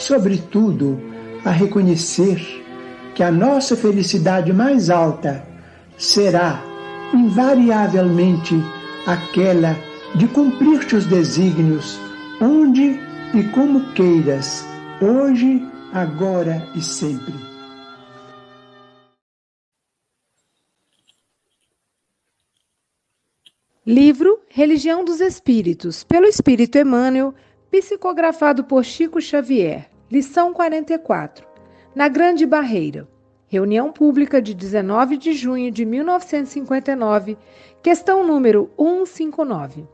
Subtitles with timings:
[0.00, 0.98] sobretudo,
[1.44, 2.40] a reconhecer
[3.14, 5.46] que a nossa felicidade mais alta
[5.98, 6.62] será,
[7.12, 8.54] invariavelmente,
[9.06, 9.76] aquela
[10.14, 11.98] de cumprir teus desígnios,
[12.40, 12.98] onde
[13.34, 14.66] e como queiras,
[15.00, 15.62] hoje,
[15.92, 17.34] agora e sempre.
[23.86, 27.34] Livro Religião dos Espíritos, pelo Espírito Emmanuel,
[27.70, 29.88] psicografado por Chico Xavier.
[30.10, 31.46] Lição 44.
[31.94, 33.08] Na Grande Barreira.
[33.46, 37.36] Reunião pública de 19 de junho de 1959,
[37.82, 39.86] questão número 159.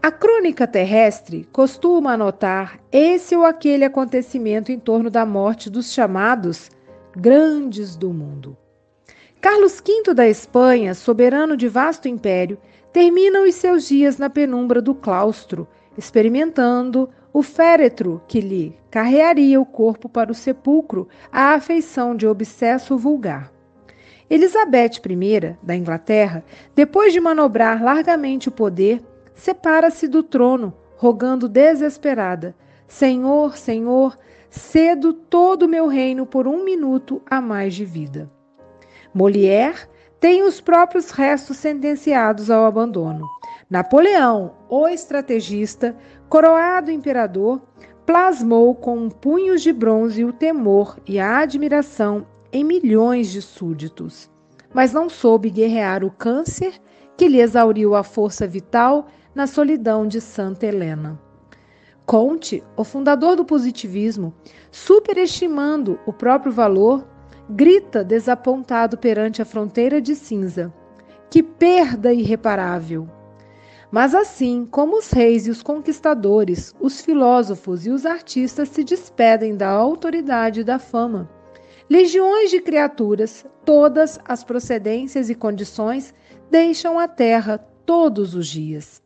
[0.00, 6.70] A crônica terrestre costuma anotar esse ou aquele acontecimento em torno da morte dos chamados
[7.16, 8.56] grandes do mundo.
[9.40, 12.58] Carlos V da Espanha, soberano de vasto império,
[12.92, 19.66] termina os seus dias na penumbra do claustro, experimentando o féretro que lhe carrearia o
[19.66, 23.52] corpo para o sepulcro à afeição de obsesso vulgar.
[24.28, 26.44] Elizabeth I, da Inglaterra,
[26.74, 29.02] depois de manobrar largamente o poder,
[29.34, 32.54] separa-se do trono, rogando desesperada:
[32.86, 38.30] Senhor, Senhor, cedo todo o meu reino por um minuto a mais de vida.
[39.14, 39.88] Molière
[40.20, 43.26] tem os próprios restos sentenciados ao abandono.
[43.72, 45.96] Napoleão, o estrategista,
[46.28, 47.58] coroado imperador,
[48.04, 54.30] plasmou com punhos de bronze o temor e a admiração em milhões de súditos,
[54.74, 56.74] mas não soube guerrear o câncer
[57.16, 61.18] que lhe exauriu a força vital na solidão de Santa Helena.
[62.04, 64.34] Conte, o fundador do positivismo,
[64.70, 67.08] superestimando o próprio valor,
[67.48, 70.70] grita desapontado perante a fronteira de cinza:
[71.30, 73.08] Que perda irreparável!
[73.92, 79.54] Mas assim como os reis e os conquistadores, os filósofos e os artistas se despedem
[79.54, 81.28] da autoridade e da fama,
[81.90, 86.14] legiões de criaturas, todas as procedências e condições,
[86.50, 89.02] deixam a terra todos os dias.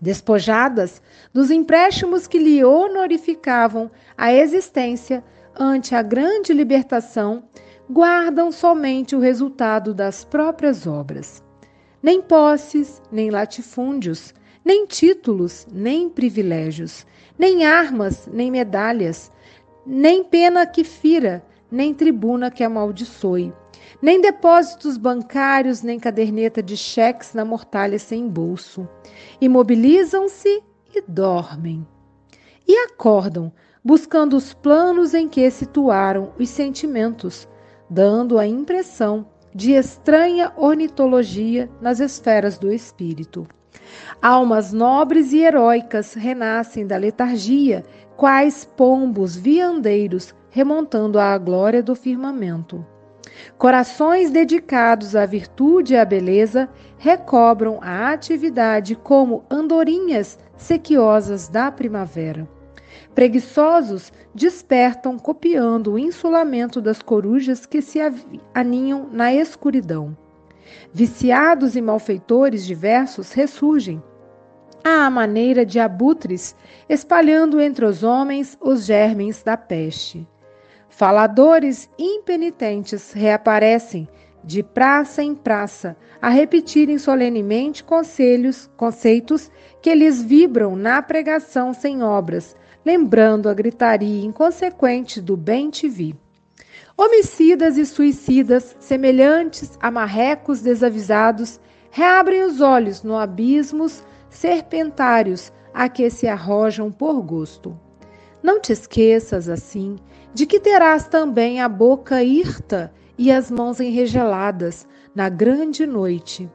[0.00, 5.22] Despojadas dos empréstimos que lhe honorificavam a existência
[5.54, 7.42] ante a grande libertação,
[7.90, 11.46] guardam somente o resultado das próprias obras
[12.02, 14.32] nem posses, nem latifúndios,
[14.64, 17.06] nem títulos, nem privilégios,
[17.38, 19.32] nem armas, nem medalhas,
[19.86, 23.52] nem pena que fira, nem tribuna que amaldiçoe,
[24.00, 28.88] nem depósitos bancários, nem caderneta de cheques na mortalha sem bolso.
[29.40, 30.62] Imobilizam-se
[30.94, 31.86] e dormem.
[32.66, 33.52] E acordam,
[33.82, 37.48] buscando os planos em que situaram os sentimentos,
[37.88, 39.26] dando a impressão
[39.58, 43.44] de estranha ornitologia nas esferas do espírito.
[44.22, 47.84] Almas nobres e heróicas renascem da letargia,
[48.16, 52.86] quais pombos viandeiros remontando à glória do firmamento.
[53.58, 62.48] Corações dedicados à virtude e à beleza recobram a atividade como andorinhas sequiosas da primavera.
[63.18, 67.98] Preguiçosos despertam copiando o insulamento das corujas que se
[68.54, 70.16] aninham na escuridão.
[70.92, 74.00] Viciados e malfeitores diversos ressurgem,
[74.84, 76.54] à maneira de abutres,
[76.88, 80.24] espalhando entre os homens os germes da peste.
[80.88, 84.06] Faladores impenitentes reaparecem,
[84.44, 89.50] de praça em praça, a repetirem solenemente conselhos, conceitos
[89.82, 96.14] que lhes vibram na pregação sem obras, lembrando a gritaria inconsequente do bem te vi.
[96.96, 101.60] Homicidas e suicidas, semelhantes a marrecos desavisados,
[101.90, 107.78] reabrem os olhos no abismos serpentários a que se arrojam por gosto.
[108.42, 109.96] Não te esqueças, assim,
[110.34, 116.48] de que terás também a boca hirta e as mãos enregeladas na grande noite,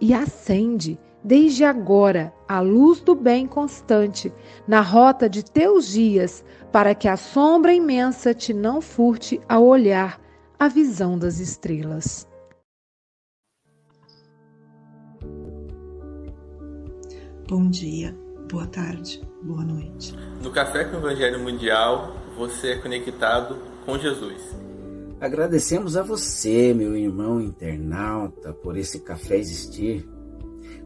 [0.00, 4.32] e acende, desde agora, a luz do bem constante
[4.66, 10.20] na rota de teus dias, para que a sombra imensa te não furte ao olhar
[10.58, 12.28] a visão das estrelas.
[17.48, 18.16] Bom dia,
[18.48, 20.14] boa tarde, boa noite.
[20.40, 24.56] No Café com o Evangelho Mundial, você é conectado com Jesus.
[25.20, 30.08] Agradecemos a você, meu irmão internauta, por esse café existir.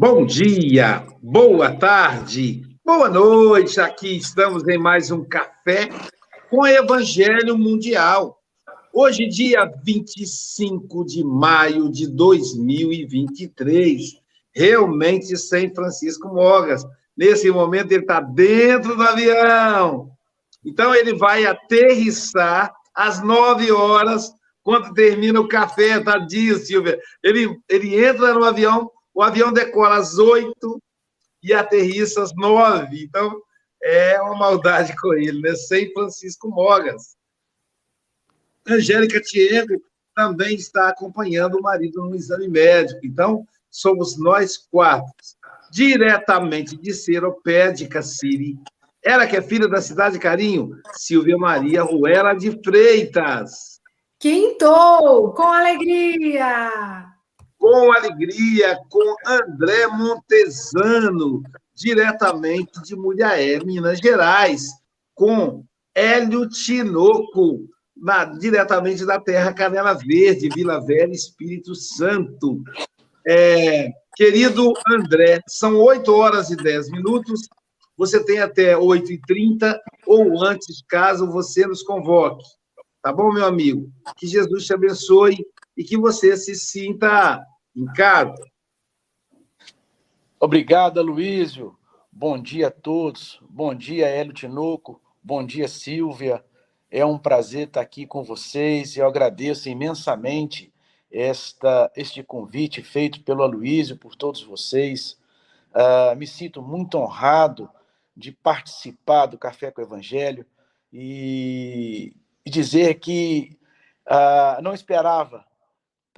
[0.00, 3.80] Bom dia, boa tarde, boa noite.
[3.80, 5.88] Aqui estamos em mais um Café
[6.48, 8.40] com Evangelho Mundial.
[8.94, 14.22] Hoje, dia 25 de maio de 2023,
[14.54, 16.86] realmente sem Francisco Mogas.
[17.16, 20.12] Nesse momento, ele está dentro do avião.
[20.64, 27.00] Então, ele vai aterrissar às 9 horas, quando termina o café, tá dia, Silvia?
[27.20, 30.80] Ele, ele entra no avião, o avião decola às 8
[31.42, 33.02] e aterrissa às 9.
[33.02, 33.42] Então,
[33.82, 35.56] é uma maldade com ele, né?
[35.56, 37.16] Sem Francisco Mogas.
[38.64, 39.82] Angélica Tiego
[40.14, 43.00] também está acompanhando o marido no exame médico.
[43.02, 45.12] Então, somos nós quatro.
[45.72, 48.56] Diretamente de Seropédica City.
[49.02, 53.80] Ela que é filha da cidade Carinho, Silvia Maria Ruela de Freitas.
[54.16, 57.17] Quintou, com alegria!
[57.58, 61.42] Com alegria, com André Montesano,
[61.74, 64.68] diretamente de Mulheré, Minas Gerais,
[65.14, 65.64] com
[65.94, 72.62] Hélio Tinoco, na, diretamente da terra Canela Verde, Vila Velha, Espírito Santo.
[73.26, 77.48] É, querido André, são 8 horas e 10 minutos.
[77.96, 82.44] Você tem até 8h30 ou antes, caso você nos convoque.
[83.02, 83.90] Tá bom, meu amigo?
[84.16, 85.36] Que Jesus te abençoe
[85.78, 88.34] e que você se sinta em casa.
[90.40, 91.78] Obrigado, Luísio.
[92.10, 93.40] Bom dia a todos.
[93.48, 95.00] Bom dia, Hélio Tinoco.
[95.22, 96.44] Bom dia, Silvia.
[96.90, 100.72] É um prazer estar aqui com vocês eu agradeço imensamente
[101.12, 105.16] esta, este convite feito pelo Aloysio, por todos vocês.
[105.70, 107.70] Uh, me sinto muito honrado
[108.16, 110.44] de participar do Café com o Evangelho
[110.92, 112.12] e,
[112.44, 113.56] e dizer que
[114.10, 115.46] uh, não esperava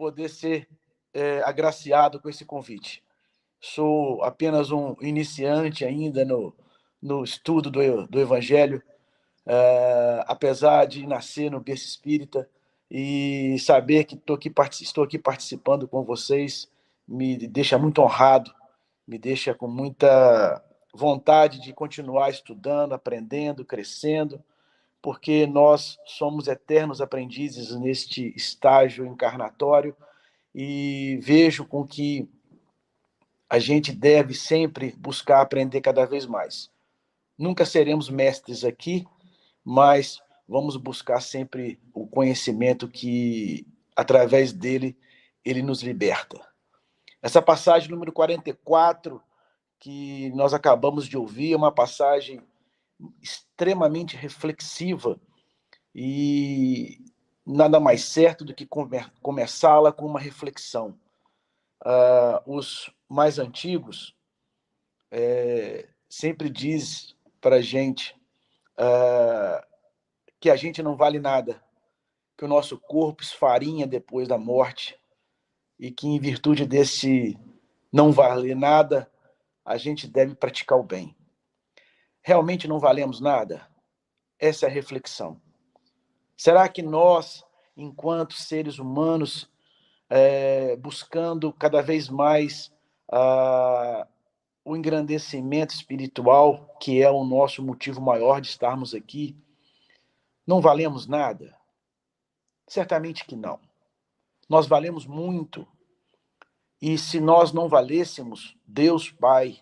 [0.01, 0.67] poder ser
[1.13, 3.05] é, agraciado com esse convite.
[3.61, 6.57] Sou apenas um iniciante ainda no,
[7.03, 8.83] no estudo do, do Evangelho
[9.47, 12.49] uh, apesar de nascer no berço espírita
[12.91, 16.67] e saber que aqui, estou aqui participando com vocês,
[17.07, 18.51] me deixa muito honrado,
[19.07, 20.65] me deixa com muita
[20.95, 24.43] vontade de continuar estudando, aprendendo, crescendo,
[25.03, 29.97] porque nós somos eternos aprendizes neste estágio encarnatório
[30.55, 32.29] e vejo com que
[33.49, 36.71] a gente deve sempre buscar aprender cada vez mais.
[37.37, 39.07] Nunca seremos mestres aqui,
[39.65, 43.67] mas vamos buscar sempre o conhecimento que,
[43.97, 44.97] através dele,
[45.45, 46.41] ele nos liberta.
[47.23, 49.23] Essa passagem número 44,
[49.79, 52.41] que nós acabamos de ouvir, é uma passagem
[53.23, 55.21] extremamente reflexiva
[55.95, 56.99] e
[57.47, 58.69] nada mais certo do que
[59.23, 60.99] começá-la com uma reflexão.
[61.85, 64.15] uh, os mais antigos
[65.11, 68.15] é, sempre diz para gente
[68.79, 69.67] uh,
[70.39, 71.63] que a gente não vale nada,
[72.37, 74.99] que o nosso corpo esfarinha depois da morte
[75.79, 77.39] e que, em virtude desse
[77.93, 79.11] não valer nada,
[79.65, 81.17] a gente deve praticar o bem.
[82.31, 83.67] Realmente não valemos nada?
[84.39, 85.43] Essa é a reflexão.
[86.37, 87.45] Será que nós,
[87.77, 89.51] enquanto seres humanos,
[90.09, 92.73] é, buscando cada vez mais
[94.65, 99.37] o engrandecimento espiritual, que é o nosso motivo maior de estarmos aqui,
[100.47, 101.59] não valemos nada?
[102.65, 103.59] Certamente que não.
[104.49, 105.67] Nós valemos muito.
[106.81, 109.59] E se nós não valêssemos, Deus Pai,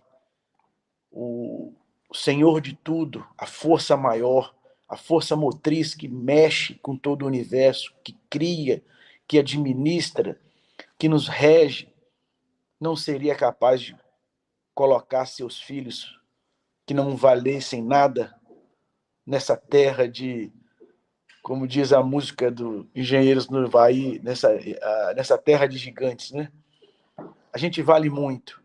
[1.10, 1.72] o
[2.14, 4.54] Senhor de tudo, a força maior,
[4.88, 8.82] a força motriz que mexe com todo o universo, que cria,
[9.26, 10.40] que administra,
[10.98, 11.92] que nos rege,
[12.80, 13.96] não seria capaz de
[14.74, 16.18] colocar seus filhos
[16.86, 18.34] que não valessem nada
[19.26, 20.50] nessa terra de,
[21.42, 24.58] como diz a música do Engenheiros no Havaí, nessa,
[25.14, 26.50] nessa terra de gigantes, né?
[27.52, 28.62] A gente vale muito.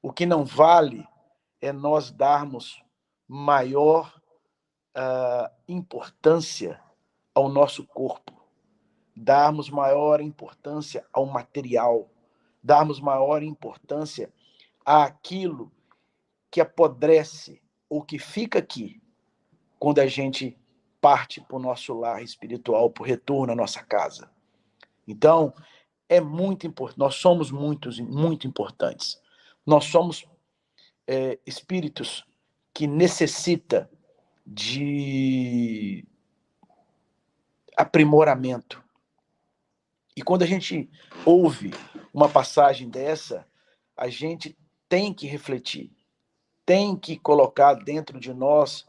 [0.00, 1.04] O que não vale
[1.66, 2.80] é nós darmos
[3.26, 4.14] maior
[4.96, 6.80] uh, importância
[7.34, 8.32] ao nosso corpo,
[9.16, 12.08] darmos maior importância ao material,
[12.62, 14.32] darmos maior importância
[14.84, 15.72] àquilo
[16.50, 19.02] que apodrece ou que fica aqui
[19.78, 20.56] quando a gente
[21.00, 24.30] parte para o nosso lar espiritual, para o retorno à nossa casa.
[25.06, 25.52] Então,
[26.08, 29.20] é muito importante, nós somos muitos, muito importantes.
[29.66, 30.24] Nós somos
[31.06, 32.24] é, espíritos
[32.74, 33.90] que necessita
[34.46, 36.06] de
[37.76, 38.82] aprimoramento.
[40.16, 40.88] E quando a gente
[41.24, 41.72] ouve
[42.12, 43.46] uma passagem dessa,
[43.96, 44.56] a gente
[44.88, 45.92] tem que refletir,
[46.64, 48.86] tem que colocar dentro de nós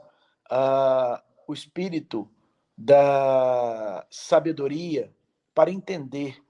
[0.51, 2.29] uh, o espírito
[2.77, 5.13] da sabedoria
[5.53, 6.41] para entender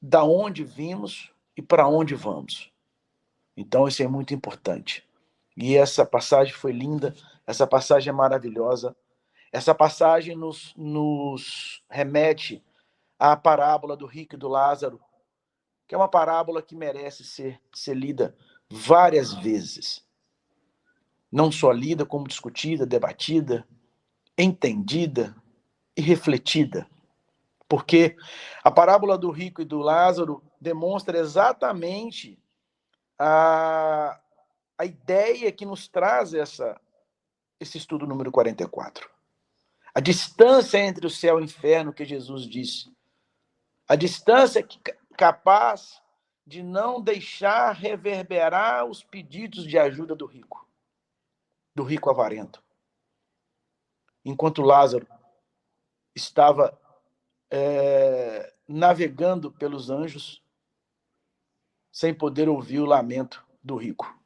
[0.00, 2.71] da onde vimos e para onde vamos.
[3.56, 5.06] Então, isso é muito importante.
[5.56, 7.14] E essa passagem foi linda,
[7.46, 8.96] essa passagem é maravilhosa.
[9.52, 12.64] Essa passagem nos, nos remete
[13.18, 14.98] à parábola do rico e do Lázaro,
[15.86, 18.34] que é uma parábola que merece ser, ser lida
[18.70, 20.02] várias vezes.
[21.30, 23.66] Não só lida, como discutida, debatida,
[24.38, 25.36] entendida
[25.94, 26.86] e refletida.
[27.68, 28.16] Porque
[28.64, 32.38] a parábola do rico e do Lázaro demonstra exatamente
[33.24, 34.20] a,
[34.76, 36.80] a ideia que nos traz essa,
[37.60, 39.08] esse estudo número 44.
[39.94, 42.92] A distância entre o céu e o inferno que Jesus disse.
[43.86, 44.80] A distância que,
[45.16, 46.02] capaz
[46.44, 50.68] de não deixar reverberar os pedidos de ajuda do rico,
[51.76, 52.60] do rico avarento.
[54.24, 55.06] Enquanto Lázaro
[56.12, 56.76] estava
[57.48, 60.41] é, navegando pelos anjos,
[61.92, 64.18] sem poder ouvir o lamento do rico.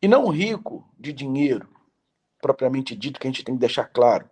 [0.00, 1.68] E não rico de dinheiro,
[2.40, 4.28] propriamente dito, que a gente tem que deixar claro.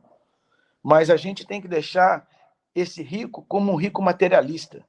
[0.82, 2.26] Mas a gente tem que deixar
[2.74, 4.84] esse rico como um rico materialista.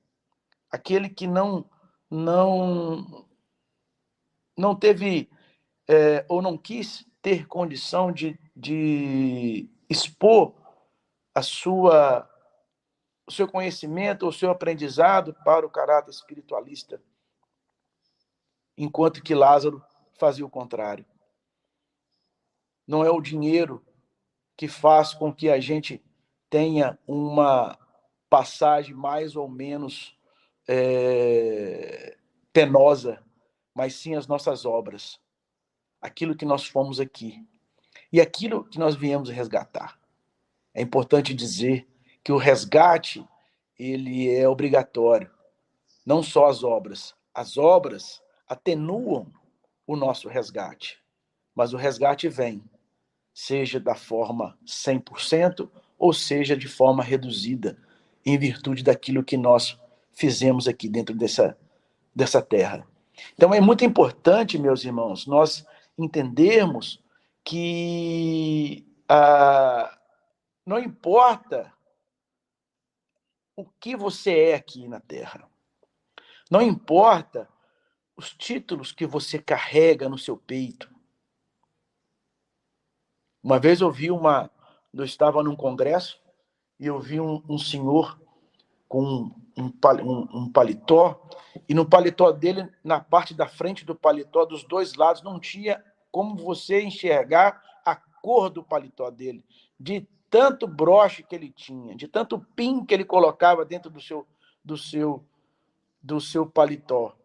[0.72, 1.70] Aquele que não
[2.10, 3.26] não
[4.58, 5.30] não teve
[5.88, 10.54] é, ou não quis ter condição de, de expor
[11.34, 12.30] a sua
[13.28, 17.02] o seu conhecimento, o seu aprendizado para o caráter espiritualista,
[18.78, 19.84] enquanto que Lázaro
[20.20, 21.06] fazia o contrário.
[22.88, 23.86] Não é o dinheiro
[24.58, 26.04] que faz com que a gente
[26.50, 27.78] tenha uma
[28.30, 30.18] passagem mais ou menos
[30.68, 32.18] é,
[32.54, 33.24] penosa,
[33.74, 35.20] mas sim as nossas obras,
[36.02, 37.46] aquilo que nós fomos aqui
[38.12, 40.00] e aquilo que nós viemos resgatar.
[40.74, 41.88] É importante dizer
[42.24, 43.28] que o resgate
[43.78, 45.30] ele é obrigatório,
[46.06, 47.14] não só as obras.
[47.34, 49.32] As obras atenuam
[49.88, 51.00] o nosso resgate.
[51.54, 52.64] Mas o resgate vem,
[53.34, 57.78] seja da forma 100% ou seja de forma reduzida,
[58.26, 59.80] em virtude daquilo que nós
[60.12, 61.58] fizemos aqui dentro dessa,
[62.14, 62.88] dessa terra.
[63.34, 65.66] Então é muito importante, meus irmãos, nós
[65.98, 67.02] entendermos
[67.44, 69.98] que ah,
[70.66, 71.72] não importa
[73.56, 75.48] o que você é aqui na Terra,
[76.52, 77.48] não importa
[78.16, 80.94] os títulos que você carrega no seu peito.
[83.44, 84.50] Uma vez eu vi uma.
[84.94, 86.20] Eu estava num congresso
[86.80, 88.20] e eu vi um, um senhor
[88.88, 89.72] com um,
[90.34, 91.22] um, paletó,
[91.68, 95.84] e no paletó dele, na parte da frente do paletó, dos dois lados, não tinha
[96.12, 99.44] como você enxergar a cor do paletó dele,
[99.80, 104.28] de tanto broche que ele tinha, de tanto pin que ele colocava dentro do seu,
[104.64, 105.26] do seu,
[106.02, 107.16] do seu paletó.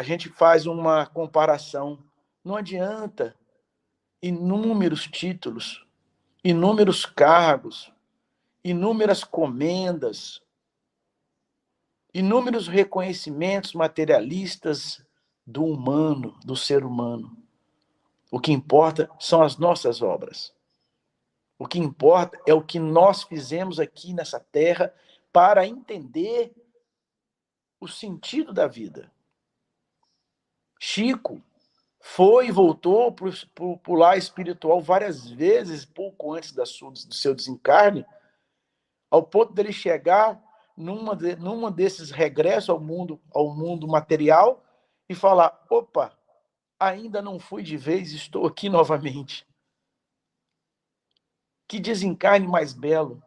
[0.00, 2.02] A gente faz uma comparação.
[2.42, 3.36] Não adianta
[4.22, 5.86] inúmeros títulos,
[6.42, 7.92] inúmeros cargos,
[8.64, 10.40] inúmeras comendas,
[12.14, 15.04] inúmeros reconhecimentos materialistas
[15.46, 17.36] do humano, do ser humano.
[18.30, 20.54] O que importa são as nossas obras.
[21.58, 24.94] O que importa é o que nós fizemos aqui nessa terra
[25.30, 26.54] para entender
[27.78, 29.12] o sentido da vida.
[30.82, 31.42] Chico
[32.00, 33.30] foi e voltou para
[33.86, 38.06] o lar espiritual várias vezes, pouco antes da sua, do seu desencarne,
[39.10, 40.42] ao ponto dele chegar
[40.74, 44.64] numa, de, numa desses regressos ao mundo, ao mundo material
[45.06, 46.18] e falar: opa,
[46.78, 49.46] ainda não fui de vez, estou aqui novamente.
[51.68, 53.22] Que desencarne mais belo.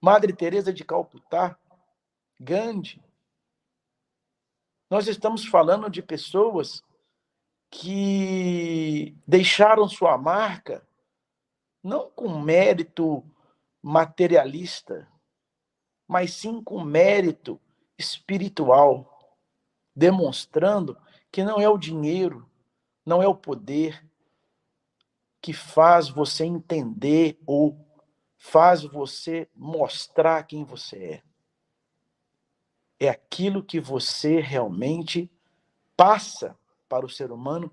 [0.00, 1.58] Madre Teresa de Calcutá,
[2.38, 3.02] Gandhi.
[4.90, 6.82] Nós estamos falando de pessoas
[7.70, 10.86] que deixaram sua marca
[11.82, 13.22] não com mérito
[13.82, 15.06] materialista,
[16.06, 17.60] mas sim com mérito
[17.98, 19.36] espiritual,
[19.94, 20.96] demonstrando
[21.30, 22.48] que não é o dinheiro,
[23.04, 24.06] não é o poder
[25.40, 27.78] que faz você entender ou
[28.36, 31.27] faz você mostrar quem você é.
[32.98, 35.30] É aquilo que você realmente
[35.96, 36.56] passa
[36.88, 37.70] para o ser humano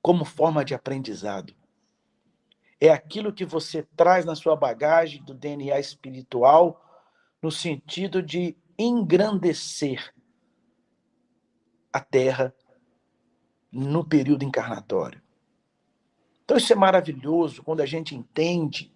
[0.00, 1.54] como forma de aprendizado.
[2.80, 6.80] É aquilo que você traz na sua bagagem do DNA espiritual
[7.40, 10.14] no sentido de engrandecer
[11.92, 12.54] a Terra
[13.70, 15.22] no período encarnatório.
[16.44, 18.94] Então, isso é maravilhoso quando a gente entende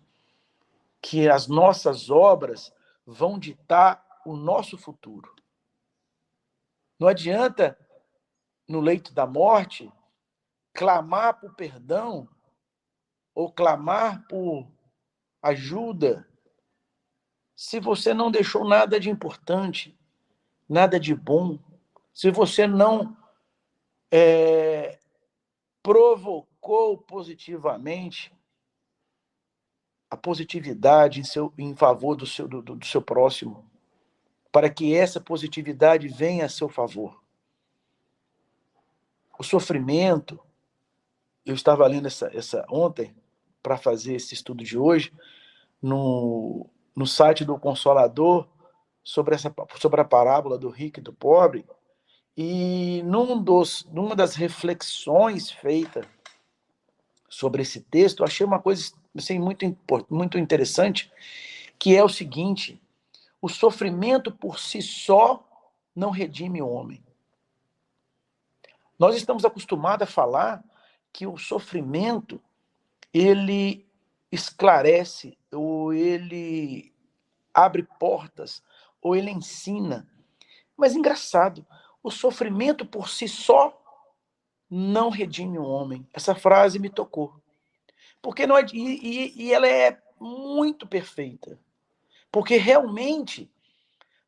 [1.01, 2.73] que as nossas obras
[3.07, 5.35] vão ditar o nosso futuro.
[6.99, 7.79] Não adianta,
[8.69, 9.93] no leito da morte,
[10.73, 12.29] clamar por perdão
[13.35, 14.69] ou clamar por
[15.43, 16.29] ajuda
[17.57, 19.99] se você não deixou nada de importante,
[20.69, 21.59] nada de bom,
[22.15, 23.17] se você não
[24.13, 24.99] é,
[25.83, 28.33] provocou positivamente
[30.11, 33.68] a positividade em, seu, em favor do seu, do, do seu próximo,
[34.51, 37.23] para que essa positividade venha a seu favor.
[39.39, 40.41] O sofrimento,
[41.45, 43.15] eu estava lendo essa, essa ontem,
[43.63, 45.13] para fazer esse estudo de hoje,
[45.81, 48.49] no, no site do Consolador
[49.05, 51.65] sobre, essa, sobre a parábola do rico e do pobre,
[52.37, 56.07] e num dos, numa das reflexões feitas
[57.29, 59.65] sobre esse texto, achei uma coisa assim, muito,
[60.09, 61.13] muito interessante,
[61.79, 62.81] que é o seguinte:
[63.41, 65.47] o sofrimento por si só
[65.95, 67.05] não redime o homem.
[68.99, 70.65] Nós estamos acostumados a falar
[71.13, 72.41] que o sofrimento
[73.13, 73.87] ele
[74.31, 76.93] esclarece, ou ele
[77.55, 78.63] abre portas,
[79.01, 80.07] ou ele ensina.
[80.77, 81.67] Mas engraçado,
[82.03, 83.81] o sofrimento por si só
[84.69, 86.07] não redime o homem.
[86.13, 87.41] Essa frase me tocou.
[88.21, 91.59] Porque não é, e, e ela é muito perfeita.
[92.31, 93.51] Porque realmente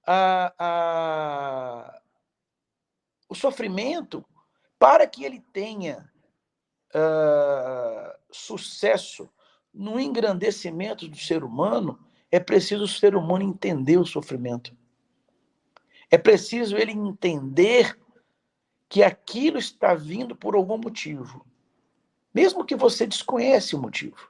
[0.07, 2.01] a, a,
[3.29, 4.25] o sofrimento,
[4.79, 6.11] para que ele tenha
[6.95, 9.29] uh, sucesso
[9.73, 11.99] no engrandecimento do ser humano,
[12.31, 14.77] é preciso o ser humano entender o sofrimento.
[16.11, 17.97] É preciso ele entender
[18.89, 21.47] que aquilo está vindo por algum motivo.
[22.35, 24.29] Mesmo que você desconhece o motivo.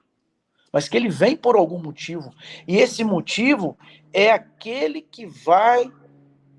[0.72, 2.32] Mas que ele vem por algum motivo.
[2.66, 3.76] E esse motivo
[4.12, 5.90] é aquele que vai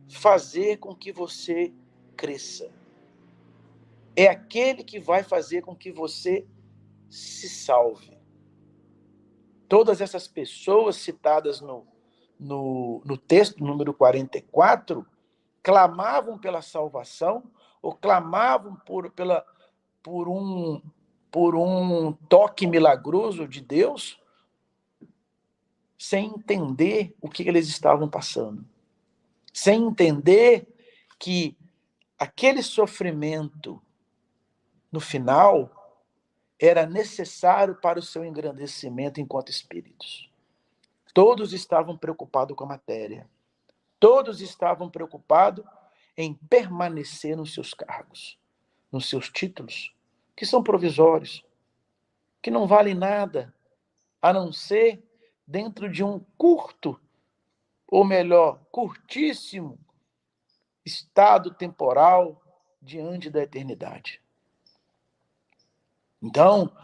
[0.09, 1.73] fazer com que você
[2.15, 2.69] cresça.
[4.15, 6.45] É aquele que vai fazer com que você
[7.09, 8.21] se salve
[9.71, 11.87] todas essas pessoas citadas no,
[12.37, 15.07] no, no texto número 44
[15.63, 17.41] clamavam pela salvação
[17.81, 19.45] ou clamavam por, pela,
[20.03, 20.81] por, um,
[21.31, 24.19] por um toque milagroso de Deus
[25.97, 28.65] sem entender o que eles estavam passando,
[29.53, 30.67] sem entender
[31.17, 31.55] que
[32.17, 33.81] aquele sofrimento
[34.91, 35.71] no final
[36.59, 40.29] era necessário para o seu engrandecimento enquanto espíritos.
[41.13, 43.29] Todos estavam preocupados com a matéria.
[43.99, 45.63] Todos estavam preocupados
[46.17, 48.39] em permanecer nos seus cargos,
[48.91, 49.93] nos seus títulos,
[50.41, 51.45] que são provisórios,
[52.41, 53.53] que não valem nada,
[54.19, 54.99] a não ser
[55.45, 56.99] dentro de um curto,
[57.87, 59.77] ou melhor, curtíssimo
[60.83, 62.41] estado temporal
[62.81, 64.19] diante da eternidade.
[66.19, 66.75] Então,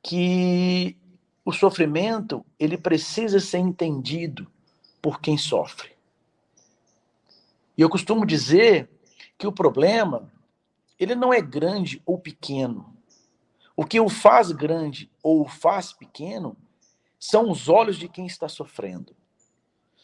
[0.00, 0.96] que
[1.44, 4.48] o sofrimento ele precisa ser entendido
[5.02, 5.96] por quem sofre.
[7.76, 8.88] E eu costumo dizer
[9.36, 10.32] que o problema
[10.96, 12.99] ele não é grande ou pequeno.
[13.76, 16.56] O que o faz grande ou o faz pequeno
[17.18, 19.14] são os olhos de quem está sofrendo.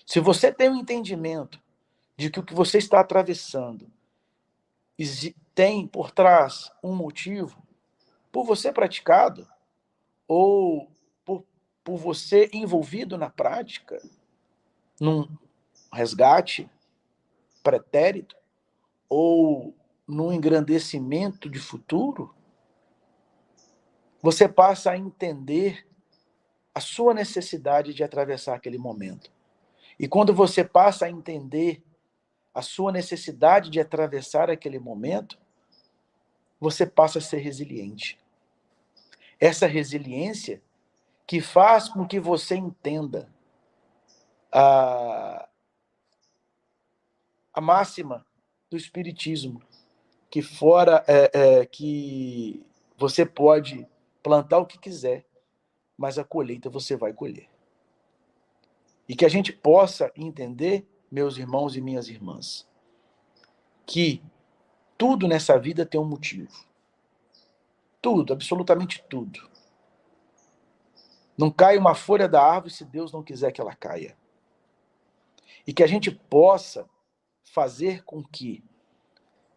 [0.06, 1.60] Se você tem um entendimento
[2.16, 3.90] de que o que você está atravessando
[5.54, 7.66] tem por trás um motivo,
[8.30, 9.48] por você praticado,
[10.28, 10.90] ou
[11.24, 11.44] por,
[11.82, 14.00] por você envolvido na prática,
[15.00, 15.26] num
[15.92, 16.68] resgate,
[17.62, 18.36] pretérito
[19.08, 19.74] ou
[20.06, 22.35] no engrandecimento de futuro,
[24.22, 25.86] você passa a entender
[26.74, 29.30] a sua necessidade de atravessar aquele momento.
[29.98, 31.82] E quando você passa a entender
[32.54, 35.38] a sua necessidade de atravessar aquele momento,
[36.60, 38.18] você passa a ser resiliente.
[39.38, 40.62] Essa resiliência
[41.26, 43.28] que faz com que você entenda
[44.52, 45.48] a,
[47.52, 48.24] a máxima
[48.70, 49.62] do espiritismo,
[50.30, 52.64] que fora é, é, que
[52.96, 53.86] você pode
[54.26, 55.24] plantar o que quiser,
[55.96, 57.48] mas a colheita você vai colher.
[59.08, 62.68] E que a gente possa entender, meus irmãos e minhas irmãs,
[63.86, 64.20] que
[64.98, 66.66] tudo nessa vida tem um motivo.
[68.02, 69.48] Tudo, absolutamente tudo.
[71.38, 74.18] Não cai uma folha da árvore se Deus não quiser que ela caia.
[75.64, 76.90] E que a gente possa
[77.44, 78.64] fazer com que,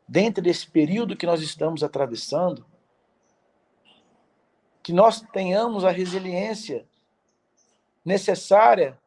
[0.08, 2.70] dentro desse período que nós estamos atravessando,
[4.82, 6.88] que nós tenhamos a resiliência
[8.04, 9.00] necessária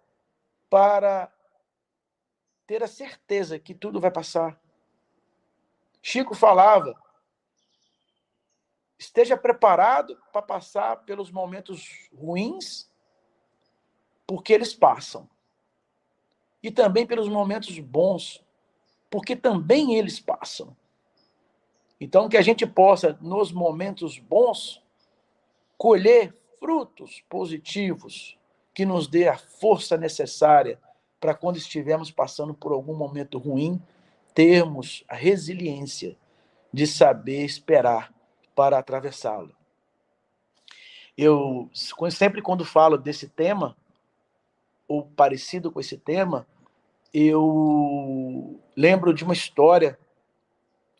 [0.68, 1.32] para
[2.66, 4.58] ter a certeza que tudo vai passar.
[6.00, 6.94] Chico falava:
[8.98, 12.90] esteja preparado para passar pelos momentos ruins,
[14.26, 15.28] porque eles passam.
[16.62, 18.44] E também pelos momentos bons,
[19.10, 20.76] porque também eles passam.
[22.00, 24.82] Então, que a gente possa, nos momentos bons,
[25.82, 28.38] colher frutos positivos
[28.72, 30.78] que nos dê a força necessária
[31.18, 33.82] para quando estivermos passando por algum momento ruim,
[34.32, 36.16] termos a resiliência
[36.72, 38.14] de saber esperar
[38.54, 39.52] para atravessá-lo.
[41.18, 41.68] Eu
[42.12, 43.76] sempre quando falo desse tema
[44.86, 46.46] ou parecido com esse tema,
[47.12, 49.98] eu lembro de uma história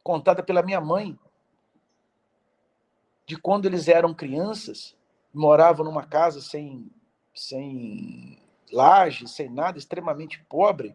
[0.02, 1.16] contada pela minha mãe
[3.26, 4.96] de quando eles eram crianças,
[5.32, 6.90] moravam numa casa sem,
[7.34, 8.38] sem
[8.72, 10.94] laje, sem nada, extremamente pobre.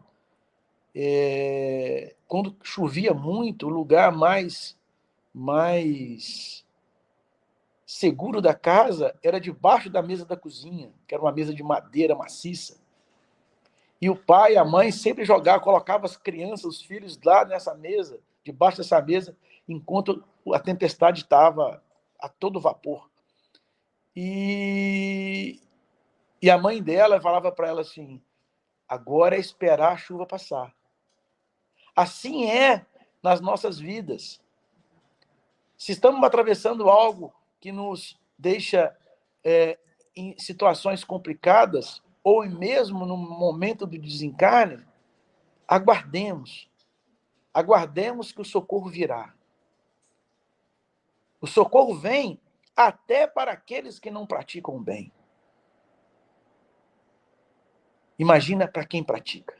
[0.94, 4.76] É, quando chovia muito, o lugar mais,
[5.32, 6.64] mais
[7.86, 12.14] seguro da casa era debaixo da mesa da cozinha, que era uma mesa de madeira
[12.14, 12.78] maciça.
[14.00, 17.74] E o pai e a mãe sempre jogavam, colocavam as crianças, os filhos lá nessa
[17.74, 19.36] mesa, debaixo dessa mesa,
[19.68, 21.82] enquanto a tempestade estava
[22.18, 23.10] a todo vapor.
[24.14, 25.60] E,
[26.42, 28.20] e a mãe dela falava para ela assim:
[28.88, 30.74] agora é esperar a chuva passar.
[31.94, 32.86] Assim é
[33.22, 34.40] nas nossas vidas.
[35.76, 38.96] Se estamos atravessando algo que nos deixa
[39.44, 39.78] é,
[40.14, 44.84] em situações complicadas, ou mesmo no momento do desencarne,
[45.66, 46.68] aguardemos.
[47.54, 49.34] Aguardemos que o socorro virá.
[51.40, 52.40] O socorro vem
[52.76, 55.12] até para aqueles que não praticam o bem.
[58.18, 59.56] Imagina para quem pratica.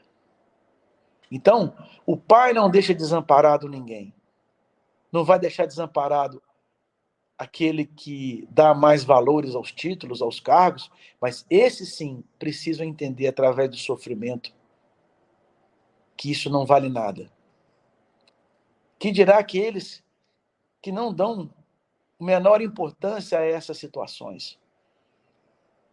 [1.31, 4.13] Então, o pai não deixa desamparado ninguém.
[5.11, 6.41] Não vai deixar desamparado
[7.37, 13.69] aquele que dá mais valores aos títulos, aos cargos, mas esses sim precisam entender através
[13.69, 14.53] do sofrimento
[16.17, 17.31] que isso não vale nada.
[18.99, 20.03] Que dirá aqueles
[20.81, 21.49] que não dão
[22.19, 24.59] menor importância a essas situações.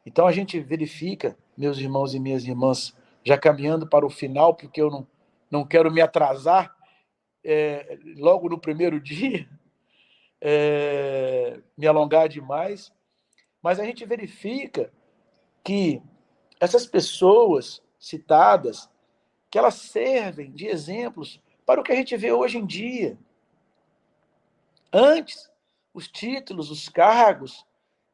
[0.04, 4.80] Então a gente verifica, meus irmãos e minhas irmãs, já caminhando para o final, porque
[4.80, 5.06] eu não,
[5.50, 6.76] não quero me atrasar
[7.44, 9.48] é, logo no primeiro dia,
[10.40, 12.92] é, me alongar demais,
[13.62, 14.92] mas a gente verifica
[15.64, 16.00] que
[16.60, 18.88] essas pessoas citadas,
[19.50, 23.18] que elas servem de exemplos para o que a gente vê hoje em dia.
[24.92, 25.50] Antes,
[25.96, 27.64] os títulos, os cargos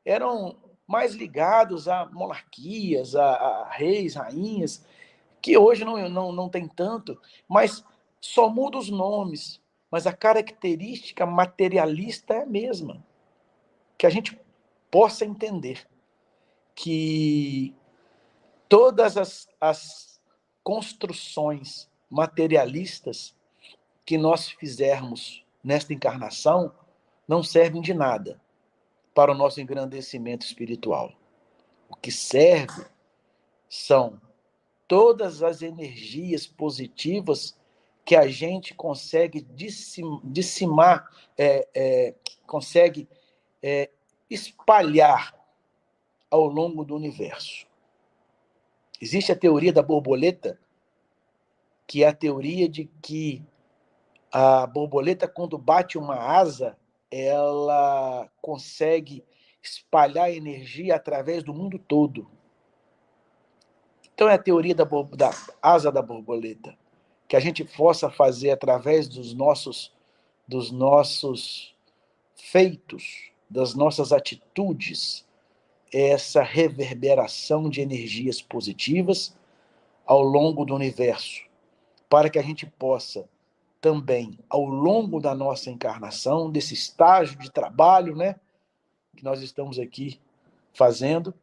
[0.05, 4.87] eram mais ligados a monarquias, a, a reis, rainhas,
[5.40, 7.85] que hoje não, não, não tem tanto, mas
[8.21, 13.05] só muda os nomes, mas a característica materialista é a mesma.
[13.99, 14.40] Que a gente
[14.88, 15.85] possa entender
[16.77, 17.75] que
[18.68, 20.21] todas as, as
[20.62, 23.35] construções materialistas
[24.07, 26.73] que nós fizermos nesta encarnação
[27.26, 28.40] não servem de nada
[29.14, 31.12] para o nosso engrandecimento espiritual.
[31.88, 32.85] O que serve
[33.68, 34.20] são
[34.88, 37.56] todas as energias positivas
[38.04, 39.46] que a gente consegue
[40.24, 41.08] dissimar,
[41.38, 42.14] é, é,
[42.46, 43.08] consegue
[43.62, 43.88] é,
[44.28, 45.35] espalhar
[46.30, 47.66] ao longo do universo.
[49.00, 50.58] Existe a teoria da borboleta,
[51.87, 53.44] que é a teoria de que
[54.32, 56.76] a borboleta, quando bate uma asa,
[57.12, 59.22] ela consegue
[59.62, 62.27] espalhar energia através do mundo todo.
[64.14, 66.77] Então é a teoria da, da asa da borboleta,
[67.29, 69.92] que a gente possa fazer através dos nossos
[70.48, 71.75] dos nossos
[72.35, 75.25] feitos, das nossas atitudes,
[75.92, 79.37] essa reverberação de energias positivas
[80.05, 81.42] ao longo do universo,
[82.09, 83.29] para que a gente possa
[83.83, 88.37] também, ao longo da nossa encarnação, desse estágio de trabalho né,
[89.16, 90.21] que nós estamos aqui
[90.73, 91.35] fazendo,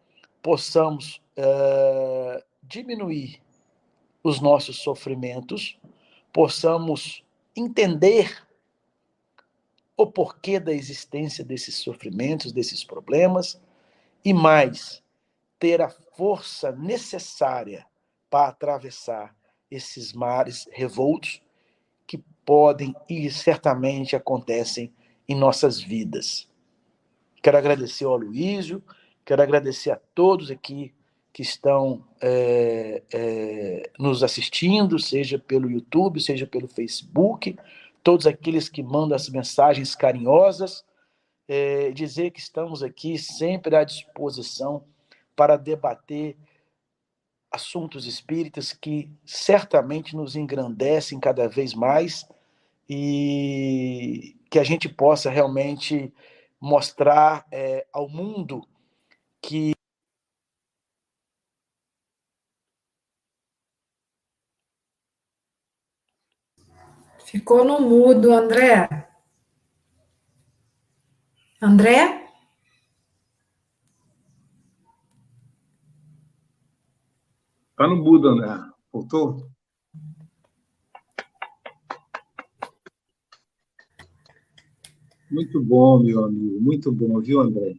[0.41, 3.41] possamos uh, diminuir
[4.23, 5.78] os nossos sofrimentos,
[6.32, 8.47] possamos entender
[9.97, 13.62] o porquê da existência desses sofrimentos, desses problemas,
[14.23, 15.04] e mais,
[15.60, 17.86] ter a força necessária
[18.30, 19.36] para atravessar
[19.69, 21.41] esses mares revoltos
[22.49, 24.91] podem e certamente acontecem
[25.27, 26.49] em nossas vidas.
[27.43, 28.83] Quero agradecer ao Aloísio,
[29.23, 30.91] quero agradecer a todos aqui
[31.31, 37.55] que estão é, é, nos assistindo, seja pelo YouTube, seja pelo Facebook,
[38.01, 40.83] todos aqueles que mandam as mensagens carinhosas,
[41.47, 44.83] é, dizer que estamos aqui sempre à disposição
[45.35, 46.35] para debater
[47.51, 52.27] assuntos espíritas que certamente nos engrandecem cada vez mais
[52.89, 56.12] e que a gente possa realmente
[56.60, 58.67] mostrar é, ao mundo
[59.41, 59.73] que
[67.30, 68.89] Ficou no mudo, André.
[71.62, 72.28] André?
[77.69, 78.47] Está no mudo, André.
[78.91, 79.47] Voltou?
[85.29, 87.75] Muito bom, meu amigo, muito bom, viu, André?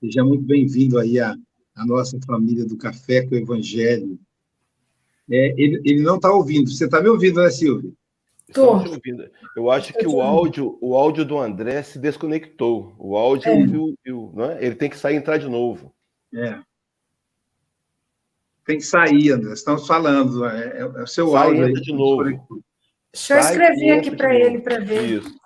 [0.00, 1.36] Seja muito bem-vindo aí à,
[1.74, 4.18] à, nossa família do Café com o Evangelho.
[5.28, 6.70] É, ele, ele não está ouvindo.
[6.70, 7.92] Você está me ouvindo, né, Silvia?
[8.48, 9.28] Estou ouvindo.
[9.56, 12.94] Eu acho que o áudio, o áudio do André se desconectou.
[12.98, 13.66] O áudio, é.
[13.66, 14.64] viu, viu, não é?
[14.64, 15.92] ele tem que sair e entrar de novo.
[16.32, 16.60] É.
[18.64, 19.52] Tem que sair, André.
[19.52, 20.44] Estamos falando.
[20.44, 21.64] É, é o seu Sai áudio.
[21.64, 22.22] Aí, de novo.
[23.12, 25.22] Deixa eu escrever aqui para ele para ver.
[25.22, 25.39] Isso.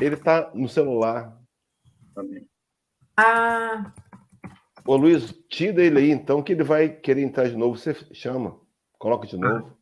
[0.00, 1.36] Ele está no celular.
[2.14, 2.48] Também.
[3.16, 3.92] Ah.
[4.86, 7.76] Ô Luiz, tira ele aí então, que ele vai querer entrar de novo.
[7.76, 8.58] Você chama,
[8.98, 9.76] coloca de novo.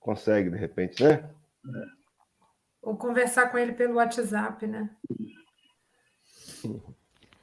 [0.00, 1.12] Consegue, de repente, né?
[1.12, 1.98] É.
[2.82, 4.90] Ou conversar com ele pelo WhatsApp, né?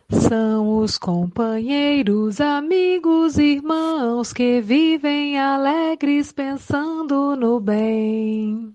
[0.10, 8.75] São os companheiros, amigos, irmãos que vivem alegres pensando no bem.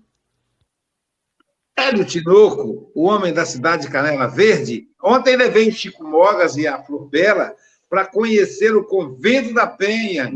[1.77, 6.81] Hélio Tinoco, o homem da cidade de Canela Verde, ontem levei Chico Mogas e a
[6.83, 7.55] Flor Bela
[7.89, 10.31] para conhecer o Convento da Penha,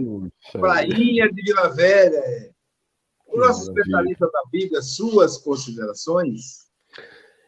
[0.52, 2.22] Prainha de Vila Velha.
[3.28, 6.66] O nosso especialista da Bíblia, suas considerações?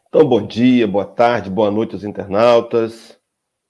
[0.08, 3.18] Então, bom dia, boa tarde, boa noite aos internautas.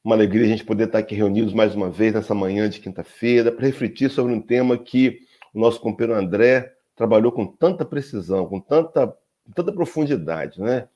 [0.05, 3.51] Uma alegria a gente poder estar aqui reunidos mais uma vez nessa manhã de quinta-feira
[3.51, 5.19] para refletir sobre um tema que
[5.53, 9.13] o nosso companheiro André trabalhou com tanta precisão, com tanta
[9.55, 10.89] tanta profundidade, né?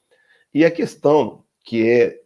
[0.53, 2.21] E a questão que é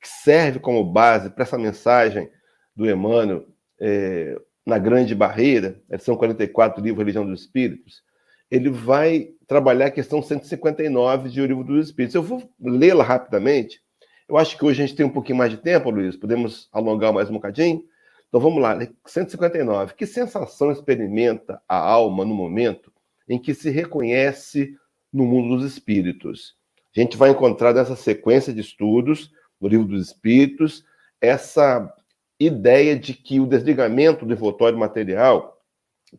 [0.00, 2.30] que serve como base para essa mensagem
[2.74, 3.46] do Emmanuel
[3.78, 8.02] é, na Grande Barreira, edição 44 do livro Religião dos Espíritos,
[8.50, 12.14] ele vai trabalhar a questão 159 de O Livro dos Espíritos.
[12.14, 13.80] Eu vou lê-la rapidamente.
[14.28, 17.12] Eu acho que hoje a gente tem um pouquinho mais de tempo, Luiz, podemos alongar
[17.12, 17.82] mais um bocadinho.
[18.28, 19.94] Então vamos lá, 159.
[19.94, 22.92] Que sensação experimenta a alma no momento
[23.28, 24.76] em que se reconhece
[25.12, 26.54] no mundo dos espíritos?
[26.96, 30.84] A gente vai encontrar nessa sequência de estudos, no livro dos espíritos,
[31.20, 31.92] essa
[32.38, 35.60] ideia de que o desligamento do envoltório material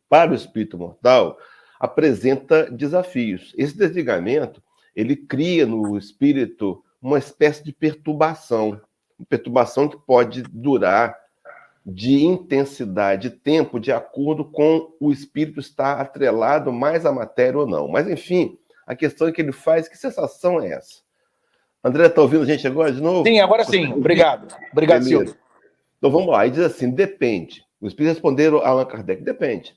[0.08, 1.38] para o espírito mortal
[1.80, 3.54] apresenta desafios.
[3.58, 4.62] Esse desligamento,
[4.96, 8.80] ele cria no espírito uma espécie de perturbação,
[9.18, 11.20] uma perturbação que pode durar
[11.84, 17.66] de intensidade, de tempo, de acordo com o espírito estar atrelado mais à matéria ou
[17.66, 17.88] não.
[17.88, 21.02] Mas, enfim, a questão é que ele faz, que sensação é essa?
[21.84, 23.26] André, está ouvindo a gente agora de novo?
[23.26, 23.92] Sim, agora sim.
[23.94, 24.56] Obrigado.
[24.72, 25.36] Obrigado, Silvio.
[25.98, 26.46] Então vamos lá.
[26.46, 27.66] E diz assim: depende.
[27.80, 29.76] Os espíritos responderam a Allan Kardec: depende.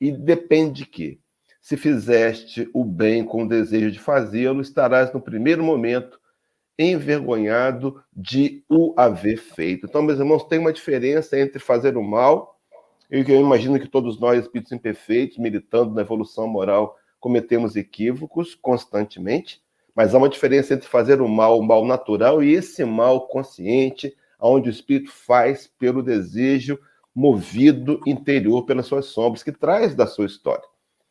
[0.00, 1.18] E depende de quê?
[1.62, 6.20] Se fizeste o bem com o desejo de fazê-lo, estarás no primeiro momento
[6.78, 9.86] envergonhado de o haver feito.
[9.86, 12.60] Então, meus irmãos, tem uma diferença entre fazer o mal,
[13.10, 18.54] e que eu imagino que todos nós, espíritos imperfeitos, militando na evolução moral, cometemos equívocos
[18.54, 19.60] constantemente,
[19.96, 24.16] mas há uma diferença entre fazer o mal, o mal natural, e esse mal consciente,
[24.38, 26.78] onde o espírito faz pelo desejo
[27.12, 30.62] movido interior pelas suas sombras, que traz da sua história.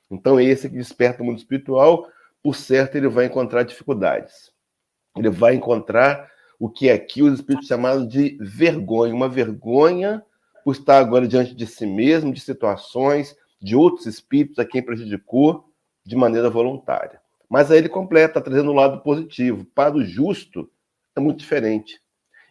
[0.10, 2.08] Então, esse que desperta o mundo espiritual,
[2.42, 4.54] por certo, ele vai encontrar dificuldades.
[5.18, 10.24] Ele vai encontrar o que aqui os espíritos chamaram de vergonha, uma vergonha
[10.64, 15.75] por estar agora diante de si mesmo, de situações, de outros espíritos a quem prejudicou
[16.06, 17.20] de maneira voluntária.
[17.50, 19.66] Mas aí ele completa, trazendo o um lado positivo.
[19.74, 20.70] Para o justo,
[21.16, 22.00] é muito diferente.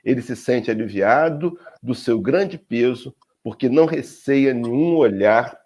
[0.05, 5.59] Ele se sente aliviado do seu grande peso, porque não receia nenhum olhar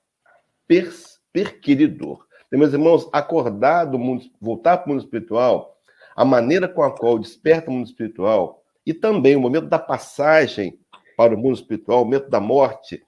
[1.32, 2.26] perquiridor.
[2.50, 5.78] Meus irmãos, acordar do mundo, voltar para o mundo espiritual,
[6.16, 10.78] a maneira com a qual desperta o mundo espiritual e também o momento da passagem
[11.16, 13.02] para o mundo espiritual, o momento da morte,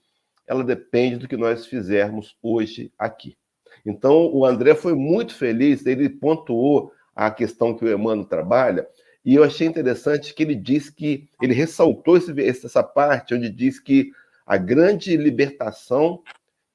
[0.46, 3.36] ela depende do que nós fizermos hoje aqui.
[3.84, 8.86] Então, o André foi muito feliz, ele pontuou a questão que o Emmanuel trabalha,
[9.24, 13.78] e eu achei interessante que ele diz que, ele ressaltou esse, essa parte onde diz
[13.78, 14.12] que
[14.46, 16.22] a grande libertação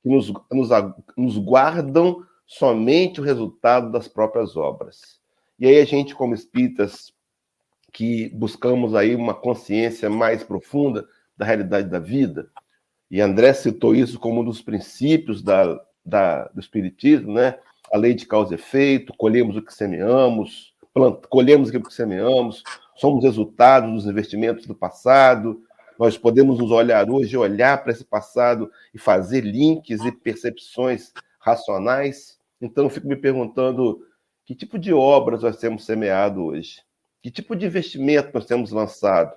[0.02, 0.70] que nos, nos,
[1.18, 5.20] nos guardam somente o resultado das próprias obras.
[5.58, 7.12] E aí a gente, como espíritas,
[7.92, 12.50] que buscamos aí uma consciência mais profunda da realidade da vida,
[13.10, 17.58] e André citou isso como um dos princípios da, da, do espiritismo, né?
[17.92, 22.64] A lei de causa e efeito, colhemos o que semeamos, plant, colhemos o que semeamos,
[22.96, 25.62] somos resultados dos investimentos do passado,
[25.98, 32.38] nós podemos nos olhar hoje, olhar para esse passado e fazer links e percepções racionais.
[32.62, 34.06] Então, eu fico me perguntando
[34.46, 36.82] que tipo de obras nós temos semeado hoje?
[37.22, 39.34] Que tipo de investimento nós temos lançado?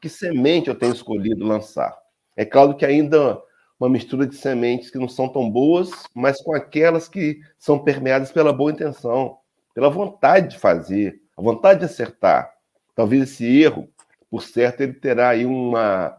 [0.00, 1.96] Que semente eu tenho escolhido lançar?
[2.36, 3.40] É claro que ainda
[3.82, 8.30] uma mistura de sementes que não são tão boas, mas com aquelas que são permeadas
[8.30, 9.38] pela boa intenção,
[9.74, 12.54] pela vontade de fazer, a vontade de acertar.
[12.94, 13.88] Talvez esse erro,
[14.30, 16.16] por certo, ele terá aí uma.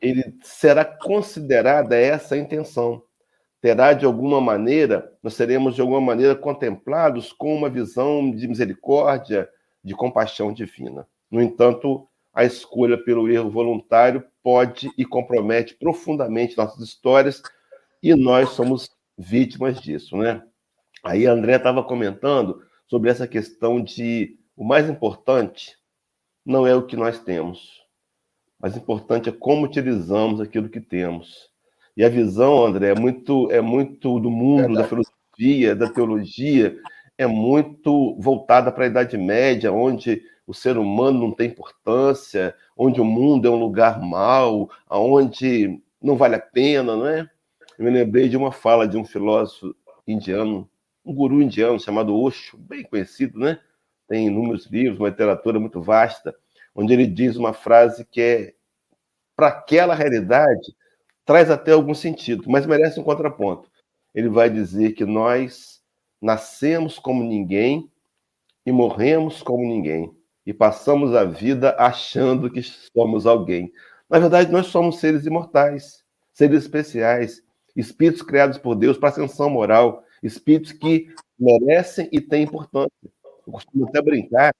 [0.00, 3.02] Ele será considerada essa intenção
[3.60, 9.48] terá de alguma maneira, nós seremos de alguma maneira contemplados com uma visão de misericórdia,
[9.84, 11.06] de compaixão divina.
[11.30, 17.42] No entanto, a escolha pelo erro voluntário pode e compromete profundamente nossas histórias
[18.02, 20.42] e nós somos vítimas disso, né?
[21.04, 25.76] Aí André estava comentando sobre essa questão de o mais importante
[26.44, 27.82] não é o que nós temos,
[28.60, 31.50] mas importante é como utilizamos aquilo que temos.
[31.96, 36.76] E a visão, André, é muito, é muito do mundo, da filosofia, da teologia,
[37.18, 43.00] é muito voltada para a Idade Média, onde o ser humano não tem importância, onde
[43.00, 47.30] o mundo é um lugar mau, onde não vale a pena, não é?
[47.78, 49.74] Eu me lembrei de uma fala de um filósofo
[50.06, 50.68] indiano,
[51.04, 53.60] um guru indiano chamado Osho, bem conhecido, né?
[54.08, 56.34] Tem inúmeros livros, uma literatura muito vasta,
[56.74, 58.54] onde ele diz uma frase que é
[59.36, 60.74] para aquela realidade
[61.24, 63.70] traz até algum sentido, mas merece um contraponto.
[64.14, 65.80] Ele vai dizer que nós
[66.20, 67.90] nascemos como ninguém
[68.66, 70.14] e morremos como ninguém,
[70.46, 73.72] e passamos a vida achando que somos alguém.
[74.08, 77.42] Na verdade, nós somos seres imortais, seres especiais,
[77.76, 82.90] espíritos criados por Deus para ascensão moral, espíritos que merecem e têm importância.
[83.46, 84.54] Eu costumo até brincar,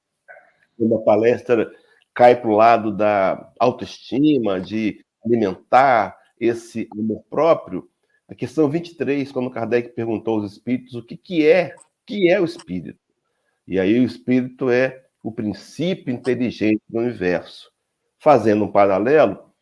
[0.78, 1.70] quando a palestra
[2.14, 7.88] cai para o lado da autoestima, de alimentar, esse amor próprio,
[8.28, 11.74] a questão 23, quando Kardec perguntou aos espíritos o que, que é,
[12.04, 12.98] que é o espírito.
[13.64, 17.70] E aí o espírito é o princípio inteligente do universo.
[18.18, 19.52] Fazendo um paralelo,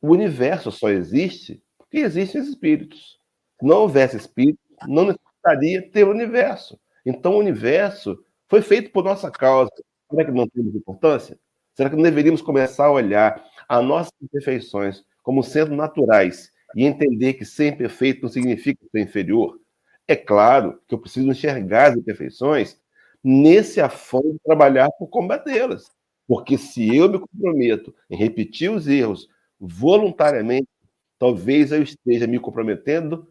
[0.00, 3.18] o universo só existe porque existem espíritos.
[3.60, 6.78] Se não houvesse espíritos, não necessitaria ter o universo.
[7.04, 9.70] Então, o universo foi feito por nossa causa.
[10.10, 11.38] Será que não temos importância?
[11.74, 17.34] Será que não deveríamos começar a olhar as nossas imperfeições como sendo naturais e entender
[17.34, 19.58] que ser imperfeito não significa ser inferior?
[20.06, 22.78] É claro que eu preciso enxergar as imperfeições
[23.24, 25.90] nesse afã de trabalhar por combatê-las.
[26.28, 30.68] Porque se eu me comprometo em repetir os erros voluntariamente,
[31.18, 33.26] talvez eu esteja me comprometendo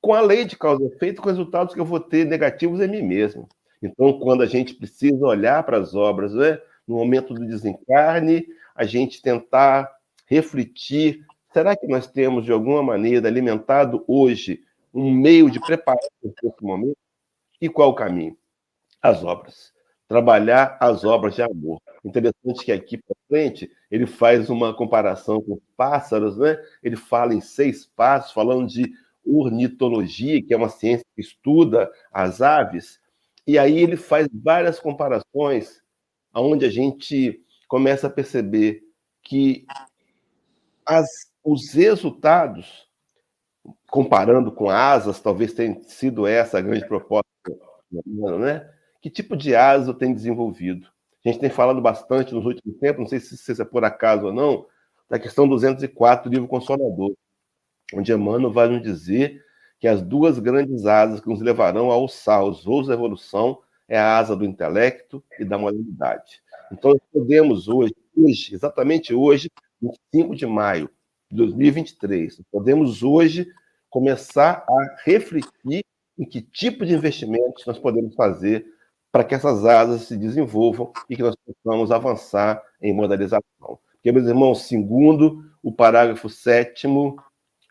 [0.00, 2.88] com a lei de causa e efeito, com resultados que eu vou ter negativos em
[2.88, 3.48] mim mesmo.
[3.82, 8.84] Então, quando a gente precisa olhar para as obras, né, no momento do desencarne, a
[8.84, 9.90] gente tentar
[10.26, 14.62] refletir: será que nós temos, de alguma maneira, alimentado hoje
[14.92, 16.96] um meio de preparar esse momento?
[17.60, 18.36] E qual o caminho?
[19.02, 19.72] As obras.
[20.08, 21.80] Trabalhar as obras de amor.
[22.04, 26.56] Interessante que aqui para frente ele faz uma comparação com pássaros, né?
[26.82, 28.92] Ele fala em seis passos, falando de
[29.24, 32.98] ornitologia, que é uma ciência que estuda as aves,
[33.46, 35.82] e aí ele faz várias comparações
[36.34, 38.82] onde a gente começa a perceber
[39.22, 39.66] que
[40.86, 41.06] as,
[41.44, 42.88] os resultados,
[43.88, 47.28] comparando com asas, talvez tenha sido essa a grande proposta,
[47.90, 48.68] né?
[49.00, 50.88] Que tipo de asa tem desenvolvido?
[51.24, 54.26] A gente tem falado bastante nos últimos tempos, não sei se, se é por acaso
[54.26, 54.66] ou não,
[55.08, 57.14] da questão 204 do livro Consolador,
[57.94, 59.44] onde Emmanuel vai nos dizer
[59.78, 63.98] que as duas grandes asas que nos levarão a alçar os voos da evolução é
[63.98, 66.40] a asa do intelecto e da moralidade.
[66.70, 69.50] Então, podemos hoje, hoje, exatamente hoje,
[70.12, 70.88] 25 de maio
[71.30, 73.46] de 2023, podemos hoje
[73.88, 75.84] começar a refletir
[76.18, 78.64] em que tipo de investimentos nós podemos fazer
[79.12, 83.78] para que essas asas se desenvolvam e que nós possamos avançar em modalização.
[83.92, 87.16] Porque, meus irmãos, segundo o parágrafo sétimo,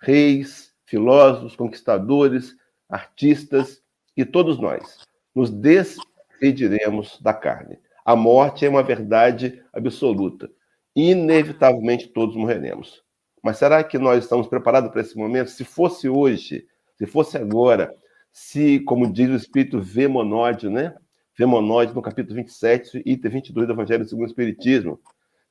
[0.02, 2.56] reis, filósofos, conquistadores,
[2.90, 3.82] artistas
[4.16, 5.00] e todos nós
[5.34, 7.80] nos despediremos da carne.
[8.04, 10.50] A morte é uma verdade absoluta.
[10.96, 13.04] Inevitavelmente todos morreremos.
[13.44, 15.50] Mas será que nós estamos preparados para esse momento?
[15.50, 16.68] Se fosse hoje,
[16.98, 17.96] se fosse agora,
[18.32, 20.96] se, como diz o Espírito Vemonódio, né?
[21.40, 25.00] Vemonódio, no capítulo 27, item 22 do Evangelho segundo o Espiritismo,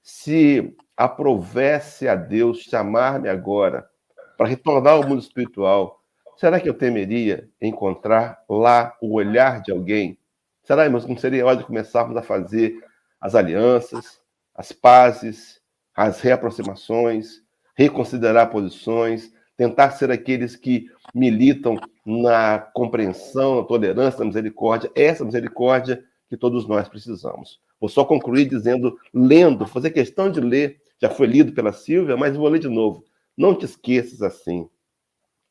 [0.03, 3.89] se aprovesse a Deus chamar-me agora
[4.37, 6.05] para retornar ao mundo espiritual,
[6.37, 10.19] será que eu temeria encontrar lá o olhar de alguém?
[10.63, 12.85] Será, irmãos, não seria hora de começarmos a fazer
[13.19, 14.21] as alianças,
[14.55, 15.59] as pazes,
[15.97, 17.41] as reaproximações,
[17.75, 26.03] reconsiderar posições, tentar ser aqueles que militam na compreensão, na tolerância, na misericórdia, essa misericórdia
[26.31, 27.61] que todos nós precisamos.
[27.81, 32.37] Vou só concluir dizendo, lendo, fazer questão de ler, já foi lido pela Silvia, mas
[32.37, 33.05] vou ler de novo.
[33.37, 34.69] Não te esqueças assim,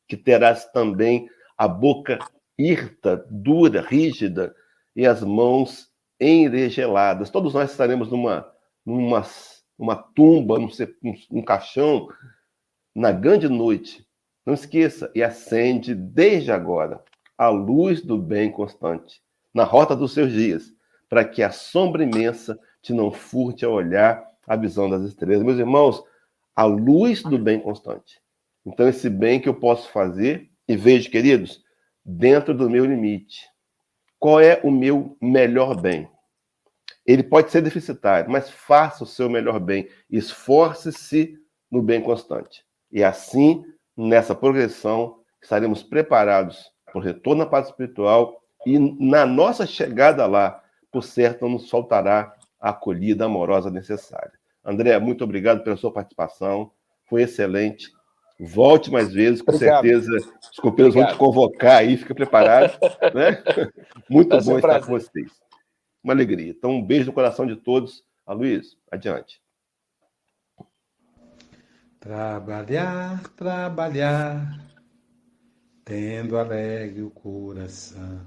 [0.08, 2.18] que terás também a boca
[2.58, 4.54] hirta, dura, rígida,
[4.96, 5.88] e as mãos
[6.18, 7.30] enregeladas.
[7.30, 8.50] Todos nós estaremos numa,
[8.84, 9.22] numa
[9.78, 10.68] uma tumba, num,
[11.30, 12.08] num caixão,
[12.98, 14.04] na grande noite.
[14.44, 17.00] Não esqueça, e acende desde agora
[17.36, 19.22] a luz do bem constante,
[19.54, 20.72] na rota dos seus dias,
[21.08, 25.44] para que a sombra imensa te não furte a olhar a visão das estrelas.
[25.44, 26.02] Meus irmãos,
[26.56, 28.20] a luz do bem constante.
[28.66, 31.62] Então, esse bem que eu posso fazer, e vejo, queridos,
[32.04, 33.46] dentro do meu limite.
[34.18, 36.08] Qual é o meu melhor bem?
[37.06, 39.88] Ele pode ser deficitário, mas faça o seu melhor bem.
[40.10, 41.38] Esforce-se
[41.70, 42.66] no bem constante.
[42.90, 43.64] E assim,
[43.96, 50.62] nessa progressão, estaremos preparados para o retorno à paz espiritual e na nossa chegada lá,
[50.90, 54.32] por certo, não nos faltará a acolhida amorosa necessária.
[54.64, 56.70] André, muito obrigado pela sua participação.
[57.06, 57.92] Foi excelente.
[58.40, 59.82] Volte mais vezes, com obrigado.
[59.82, 60.16] certeza
[60.52, 62.78] os companheiros vão te convocar aí, fica preparado.
[63.14, 63.42] né?
[64.08, 64.86] Muito Vai bom estar prazer.
[64.86, 65.32] com vocês.
[66.04, 66.50] Uma alegria.
[66.50, 68.04] Então, um beijo no coração de todos.
[68.26, 69.40] A Luiz, adiante.
[72.00, 74.56] Trabalhar, trabalhar,
[75.84, 78.24] tendo alegre o coração,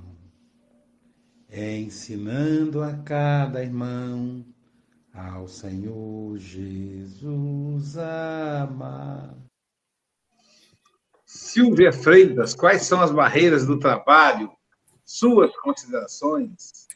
[1.49, 4.45] ensinando a cada irmão
[5.13, 9.35] ao Senhor Jesus amar.
[11.25, 14.51] Silvia Freitas, quais são as barreiras do trabalho?
[15.05, 16.87] Suas considerações?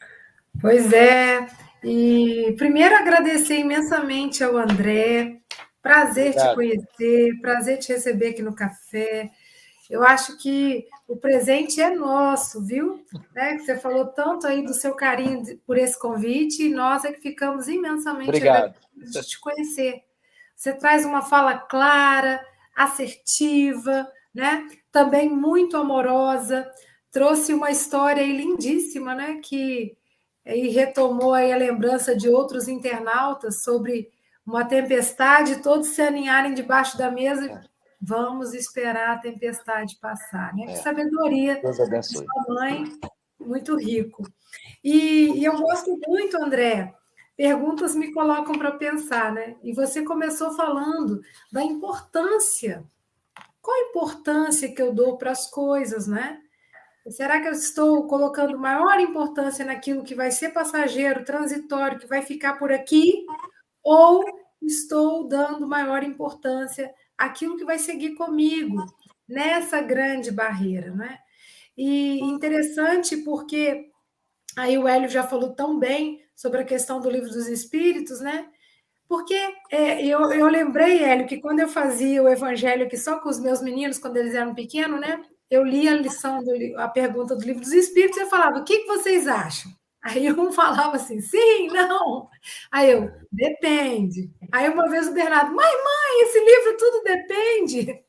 [0.60, 1.48] Pois é,
[1.82, 5.42] e primeiro agradecer imensamente ao André,
[5.86, 6.50] prazer Obrigado.
[6.50, 9.30] te conhecer, prazer te receber aqui no café.
[9.88, 13.06] Eu acho que o presente é nosso, viu?
[13.36, 13.58] Né?
[13.58, 17.22] Que você falou tanto aí do seu carinho por esse convite, e nós é que
[17.22, 18.74] ficamos imensamente Obrigado.
[18.96, 20.02] de te conhecer.
[20.56, 22.44] Você traz uma fala clara,
[22.76, 24.68] assertiva, né?
[24.92, 26.68] Também muito amorosa.
[27.12, 29.40] Trouxe uma história lindíssima, né?
[29.44, 29.96] Que
[30.48, 34.12] e retomou aí a lembrança de outros internautas sobre
[34.46, 37.46] uma tempestade, todos se aninharem debaixo da mesa.
[37.46, 37.62] É.
[38.00, 40.54] Vamos esperar a tempestade passar.
[40.56, 40.74] Né?
[40.74, 40.76] É.
[40.76, 42.26] Sabedoria Deus abençoe.
[42.26, 42.84] sua mãe,
[43.40, 44.24] muito rico.
[44.84, 46.94] E, e eu gosto muito, André,
[47.36, 49.56] perguntas me colocam para pensar, né?
[49.64, 51.22] E você começou falando
[51.52, 52.84] da importância.
[53.62, 56.40] Qual a importância que eu dou para as coisas, né?
[57.10, 62.22] Será que eu estou colocando maior importância naquilo que vai ser passageiro, transitório, que vai
[62.22, 63.26] ficar por aqui?
[63.86, 64.26] Ou
[64.62, 68.84] estou dando maior importância àquilo que vai seguir comigo
[69.26, 71.20] nessa grande barreira, né?
[71.78, 73.90] E interessante porque
[74.58, 78.50] aí o Hélio já falou tão bem sobre a questão do livro dos Espíritos, né?
[79.08, 79.36] Porque
[79.72, 83.40] é, eu, eu lembrei, Hélio, que quando eu fazia o evangelho aqui só com os
[83.40, 85.24] meus meninos, quando eles eram pequenos, né?
[85.50, 88.64] eu li a lição, do, a pergunta do livro dos Espíritos e eu falava: o
[88.64, 89.72] que, que vocês acham?
[90.06, 92.30] Aí um falava assim, sim, não.
[92.72, 94.32] Aí eu, depende.
[94.52, 98.04] Aí uma vez o Bernardo, mãe, mãe, esse livro tudo depende.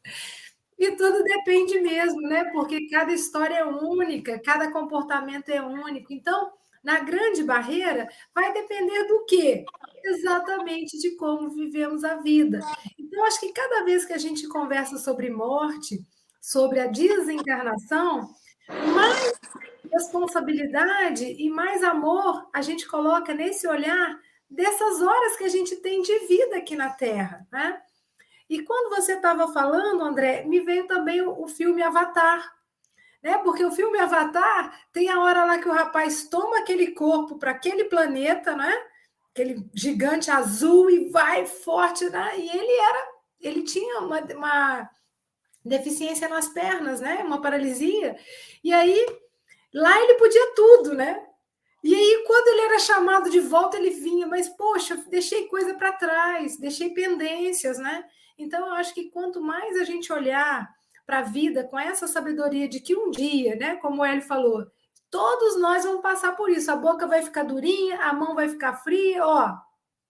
[0.78, 2.44] E tudo depende mesmo, né?
[2.52, 6.12] Porque cada história é única, cada comportamento é único.
[6.12, 6.52] Então,
[6.84, 9.64] na grande barreira, vai depender do quê?
[10.04, 12.60] Exatamente de como vivemos a vida.
[12.98, 16.06] Então, acho que cada vez que a gente conversa sobre morte,
[16.42, 18.28] sobre a desencarnação,
[18.94, 19.32] mais
[19.92, 24.18] responsabilidade e mais amor a gente coloca nesse olhar
[24.48, 27.80] dessas horas que a gente tem de vida aqui na Terra, né?
[28.48, 32.54] E quando você estava falando, André, me veio também o, filme Avatar,
[33.22, 33.38] né?
[33.38, 37.50] Porque o filme Avatar tem a hora lá que o rapaz toma aquele corpo para
[37.50, 38.72] aquele planeta, né?
[39.30, 42.38] Aquele gigante azul e vai forte, né?
[42.38, 43.08] E ele era,
[43.40, 44.90] ele tinha uma, uma
[45.64, 47.24] deficiência nas pernas, né?
[47.24, 48.16] Uma paralisia.
[48.62, 49.04] E aí,
[49.78, 51.22] lá ele podia tudo, né?
[51.84, 55.92] E aí, quando ele era chamado de volta, ele vinha, mas poxa, deixei coisa para
[55.92, 58.04] trás, deixei pendências, né?
[58.38, 60.68] Então, eu acho que quanto mais a gente olhar
[61.06, 64.66] para a vida com essa sabedoria de que um dia, né, como o falou,
[65.10, 66.70] todos nós vamos passar por isso.
[66.70, 69.54] A boca vai ficar durinha, a mão vai ficar fria, ó,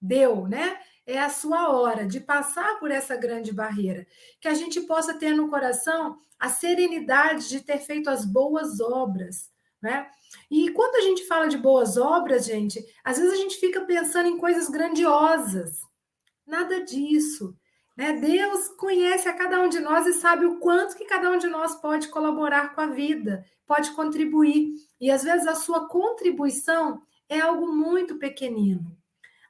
[0.00, 0.78] deu, né?
[1.06, 4.06] é a sua hora de passar por essa grande barreira.
[4.40, 9.48] Que a gente possa ter no coração a serenidade de ter feito as boas obras,
[9.86, 10.10] né?
[10.50, 14.28] E quando a gente fala de boas obras, gente, às vezes a gente fica pensando
[14.28, 15.80] em coisas grandiosas.
[16.46, 17.56] Nada disso.
[17.96, 18.12] Né?
[18.12, 21.46] Deus conhece a cada um de nós e sabe o quanto que cada um de
[21.46, 24.74] nós pode colaborar com a vida, pode contribuir.
[25.00, 28.96] E às vezes a sua contribuição é algo muito pequenino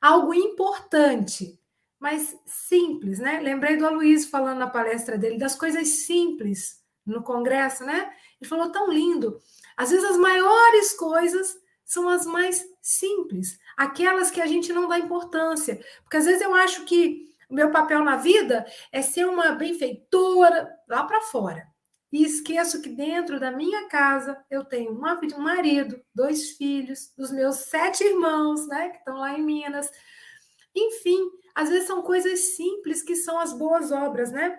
[0.00, 1.58] algo importante,
[1.98, 3.40] mas simples, né?
[3.40, 8.10] Lembrei do Aloysio falando na palestra dele das coisas simples no congresso, né?
[8.40, 9.40] Ele falou tão lindo.
[9.76, 14.98] Às vezes as maiores coisas são as mais simples, aquelas que a gente não dá
[14.98, 19.52] importância, porque às vezes eu acho que o meu papel na vida é ser uma
[19.52, 21.66] benfeitora lá para fora.
[22.12, 27.56] E esqueço que dentro da minha casa eu tenho um marido, dois filhos, os meus
[27.56, 29.90] sete irmãos, né, que estão lá em Minas.
[30.74, 31.20] Enfim,
[31.54, 34.58] às vezes são coisas simples que são as boas obras, né?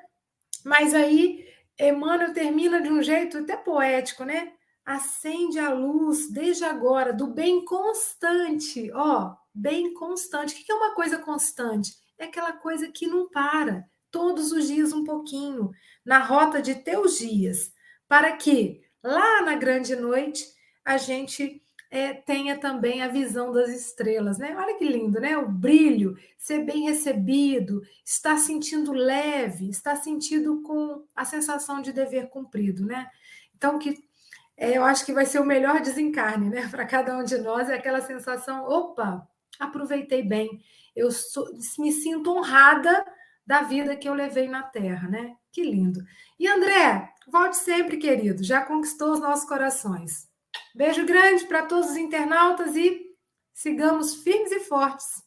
[0.64, 1.48] Mas aí
[1.80, 4.54] Emmanuel termina de um jeito até poético, né?
[4.88, 10.54] Acende a luz desde agora do bem constante, ó, bem constante.
[10.54, 11.94] O que é uma coisa constante?
[12.18, 15.72] É aquela coisa que não para, todos os dias um pouquinho,
[16.06, 17.74] na rota de teus dias,
[18.08, 20.46] para que lá na grande noite
[20.86, 21.62] a gente
[21.92, 24.56] é, tenha também a visão das estrelas, né?
[24.58, 25.38] Olha que lindo, né?
[25.38, 32.30] O brilho, ser bem recebido, estar sentindo leve, estar sentindo com a sensação de dever
[32.30, 33.12] cumprido, né?
[33.54, 34.07] Então, que
[34.58, 36.68] eu acho que vai ser o melhor desencarne, né?
[36.72, 39.28] Para cada um de nós é aquela sensação, opa,
[39.60, 40.62] aproveitei bem,
[40.96, 41.48] eu sou,
[41.78, 43.06] me sinto honrada
[43.46, 45.36] da vida que eu levei na Terra, né?
[45.52, 46.02] Que lindo.
[46.40, 50.28] E André, volte sempre, querido, já conquistou os nossos corações.
[50.76, 53.16] Beijo grande para todos os internautas e
[53.54, 55.24] sigamos firmes e fortes.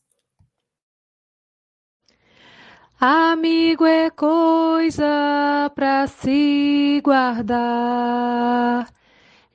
[3.00, 8.86] Amigo é coisa para se guardar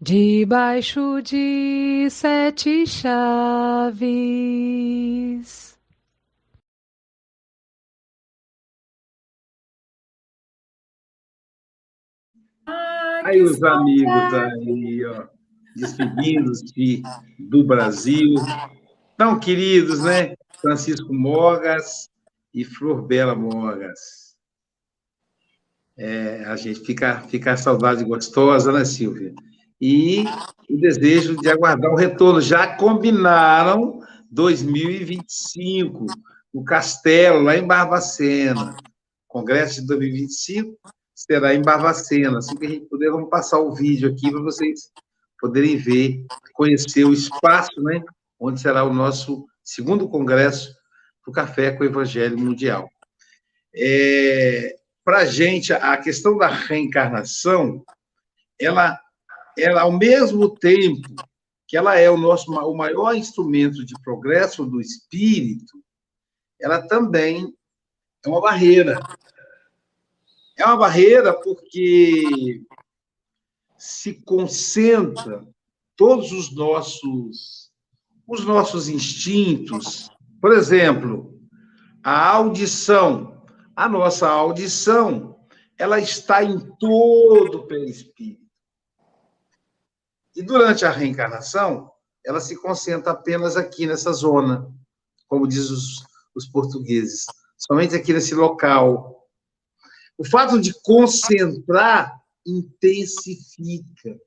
[0.02, 3.96] debaixo de sete chaves.
[12.68, 15.28] Ah, aí os amigos aí, ó,
[15.76, 17.02] despedindo-se
[17.40, 18.36] do Brasil.
[19.18, 20.36] Tão queridos, né?
[20.60, 22.10] Francisco Mogas
[22.54, 24.26] e Flor Bela Mogas.
[25.98, 29.34] É, a gente fica, fica a saudade gostosa, né, Silvia?
[29.88, 30.26] E
[30.68, 32.42] o desejo de aguardar o retorno.
[32.42, 34.00] Já combinaram
[34.32, 36.08] 2025,
[36.52, 38.76] no Castelo, lá em Barbacena.
[39.28, 40.76] Congresso de 2025
[41.14, 42.40] será em Barbacena.
[42.40, 44.90] Assim que a gente puder, vamos passar o vídeo aqui para vocês
[45.40, 46.26] poderem ver,
[46.56, 48.02] conhecer o espaço, né?
[48.40, 50.76] Onde será o nosso segundo congresso
[51.24, 52.90] do Café com o Evangelho Mundial.
[53.76, 57.86] É, para a gente, a questão da reencarnação,
[58.60, 59.00] ela,
[59.58, 61.10] ela, ao mesmo tempo
[61.68, 65.84] que ela é o nosso o maior instrumento de progresso do espírito,
[66.60, 67.54] ela também
[68.24, 69.00] é uma barreira.
[70.58, 72.62] É uma barreira porque
[73.78, 75.46] se concentra
[75.96, 77.66] todos os nossos
[78.28, 80.10] os nossos instintos.
[80.42, 81.40] Por exemplo,
[82.04, 83.34] a audição.
[83.76, 85.38] A nossa audição,
[85.78, 88.45] ela está em todo o perispírito.
[90.36, 91.92] E durante a reencarnação,
[92.26, 94.70] ela se concentra apenas aqui nessa zona,
[95.28, 96.04] como diz os,
[96.36, 97.26] os portugueses,
[97.58, 99.28] somente aqui nesse local.
[100.18, 104.20] O fato de concentrar intensifica.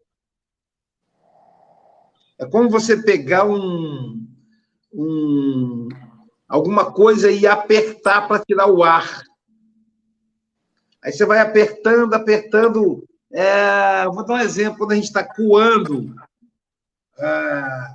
[2.38, 4.26] É como você pegar um,
[4.92, 5.88] um
[6.48, 9.22] alguma coisa e apertar para tirar o ar.
[11.02, 13.07] Aí você vai apertando, apertando.
[13.33, 16.14] É, vou dar um exemplo, quando a gente está coando
[17.18, 17.89] é,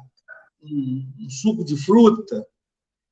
[0.61, 2.45] um, um suco de fruta,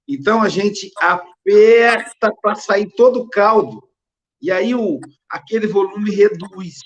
[0.08, 3.88] então a gente aperta para sair todo o caldo.
[4.42, 5.00] E aí o,
[5.30, 6.80] aquele volume reduz.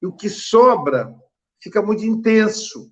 [0.00, 1.14] E o que sobra
[1.60, 2.90] fica muito intenso.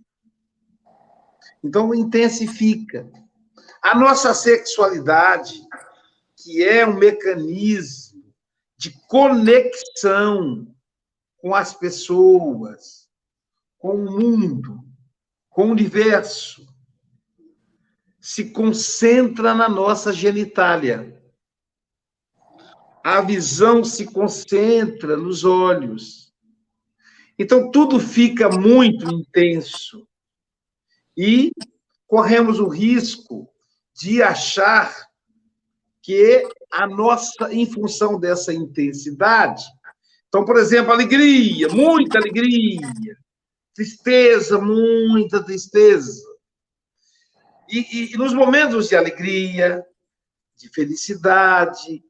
[1.62, 3.10] Então intensifica.
[3.82, 5.60] A nossa sexualidade,
[6.36, 8.32] que é um mecanismo
[8.76, 10.69] de conexão
[11.40, 13.08] com as pessoas,
[13.78, 14.84] com o mundo,
[15.48, 16.66] com o universo,
[18.20, 21.18] se concentra na nossa genitália.
[23.02, 26.30] A visão se concentra nos olhos.
[27.38, 30.06] Então, tudo fica muito intenso.
[31.16, 31.50] E
[32.06, 33.50] corremos o risco
[33.94, 34.94] de achar
[36.02, 39.64] que a nossa, em função dessa intensidade,
[40.30, 42.78] então, por exemplo, alegria, muita alegria,
[43.74, 46.22] tristeza, muita tristeza.
[47.68, 49.84] E, e, e nos momentos de alegria,
[50.56, 52.04] de felicidade,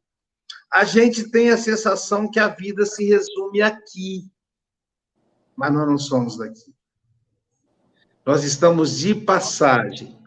[0.71, 4.31] a gente tem a sensação que a vida se resume aqui,
[5.57, 6.75] mas nós não somos daqui.
[8.27, 10.21] Nós estamos de passagem.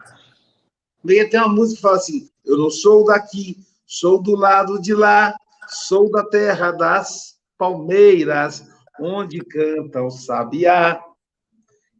[1.04, 4.92] E tem uma música que fala assim: Eu não sou daqui, sou do lado de
[4.92, 5.32] lá,
[5.68, 8.66] sou da terra das palmeiras,
[9.00, 11.02] onde canta o sabiá.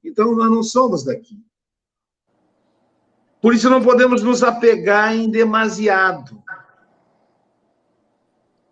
[0.03, 1.43] Então, nós não somos daqui.
[3.41, 6.43] Por isso, não podemos nos apegar em demasiado.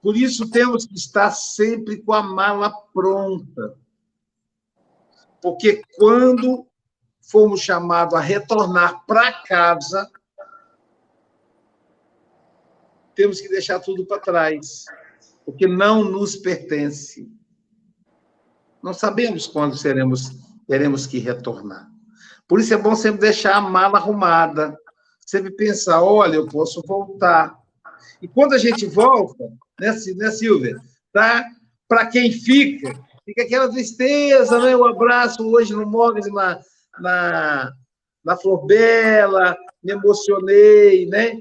[0.01, 3.77] Por isso, temos que estar sempre com a mala pronta.
[5.41, 6.67] Porque quando
[7.21, 10.11] fomos chamados a retornar para casa,
[13.15, 14.85] temos que deixar tudo para trás,
[15.45, 17.31] porque não nos pertence.
[18.83, 20.31] Não sabemos quando seremos,
[20.67, 21.89] teremos que retornar.
[22.49, 24.77] Por isso é bom sempre deixar a mala arrumada,
[25.25, 27.57] sempre pensar, olha, eu posso voltar.
[28.21, 29.45] E quando a gente volta,
[29.81, 30.77] né, né Silvia?
[31.13, 31.45] Tá?
[31.89, 32.93] Para quem fica,
[33.25, 34.77] fica aquela tristeza, né?
[34.77, 36.61] O abraço hoje no Morgan, na,
[37.01, 37.73] na,
[38.25, 41.39] na Flor Bela, me emocionei, né?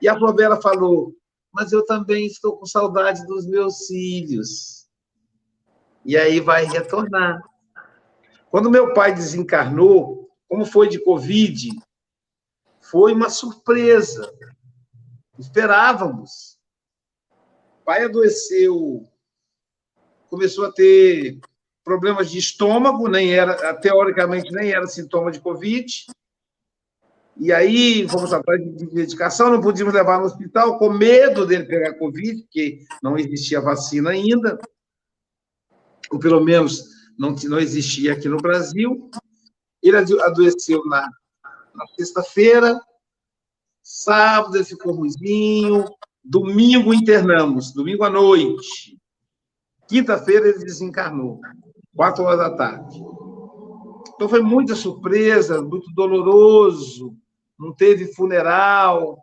[0.00, 1.14] E a Flor Bela falou,
[1.52, 4.88] mas eu também estou com saudade dos meus filhos.
[6.04, 7.42] E aí vai retornar.
[8.50, 11.70] Quando meu pai desencarnou, como foi de Covid,
[12.80, 14.32] foi uma surpresa.
[15.38, 16.58] Esperávamos.
[17.80, 19.04] O pai adoeceu,
[20.28, 21.38] começou a ter
[21.84, 26.06] problemas de estômago, nem era, teoricamente nem era sintoma de Covid.
[27.36, 31.94] E aí fomos atrás de medicação, não podíamos levar no hospital, com medo dele pegar
[31.94, 34.58] Covid, porque não existia vacina ainda,
[36.10, 36.84] ou pelo menos
[37.18, 39.10] não, não existia aqui no Brasil.
[39.82, 41.08] Ele adoeceu na,
[41.74, 42.78] na sexta-feira,
[43.82, 45.84] sábado ele ficou ruizinho,
[46.22, 48.98] domingo internamos, domingo à noite.
[49.88, 51.40] Quinta-feira ele desencarnou,
[51.96, 53.02] quatro horas da tarde.
[54.22, 57.18] Então foi muita surpresa, muito doloroso,
[57.58, 59.20] não teve funeral.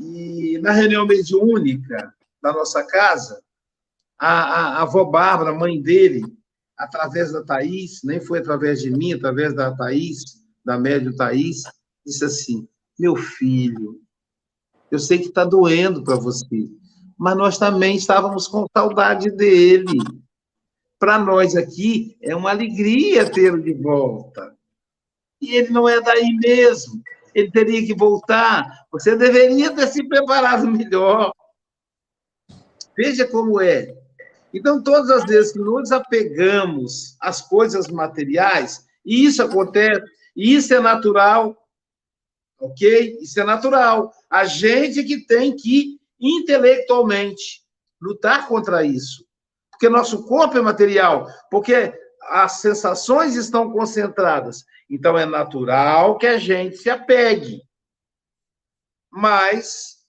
[0.00, 3.42] E na reunião mediúnica da nossa casa,
[4.18, 6.24] a, a, a avó Bárbara, mãe dele,
[6.78, 11.64] através da Thaís, nem foi através de mim, através da Thaís, da médio Thaís,
[12.06, 12.66] disse assim:
[12.98, 14.00] Meu filho,
[14.90, 16.70] eu sei que está doendo para você,
[17.18, 19.98] mas nós também estávamos com saudade dele.
[20.98, 24.56] Para nós aqui é uma alegria tê-lo de volta.
[25.40, 27.00] E ele não é daí mesmo.
[27.34, 28.86] Ele teria que voltar.
[28.90, 31.32] Você deveria ter se preparado melhor.
[32.96, 33.96] Veja como é.
[34.52, 40.02] Então, todas as vezes que nos apegamos às coisas materiais, e isso acontece,
[40.34, 41.56] e isso é natural,
[42.58, 43.18] ok?
[43.20, 44.10] Isso é natural.
[44.28, 47.62] A gente que tem que, intelectualmente,
[48.00, 49.27] lutar contra isso.
[49.78, 54.64] Porque nosso corpo é material, porque as sensações estão concentradas.
[54.90, 57.62] Então, é natural que a gente se apegue.
[59.08, 60.04] Mas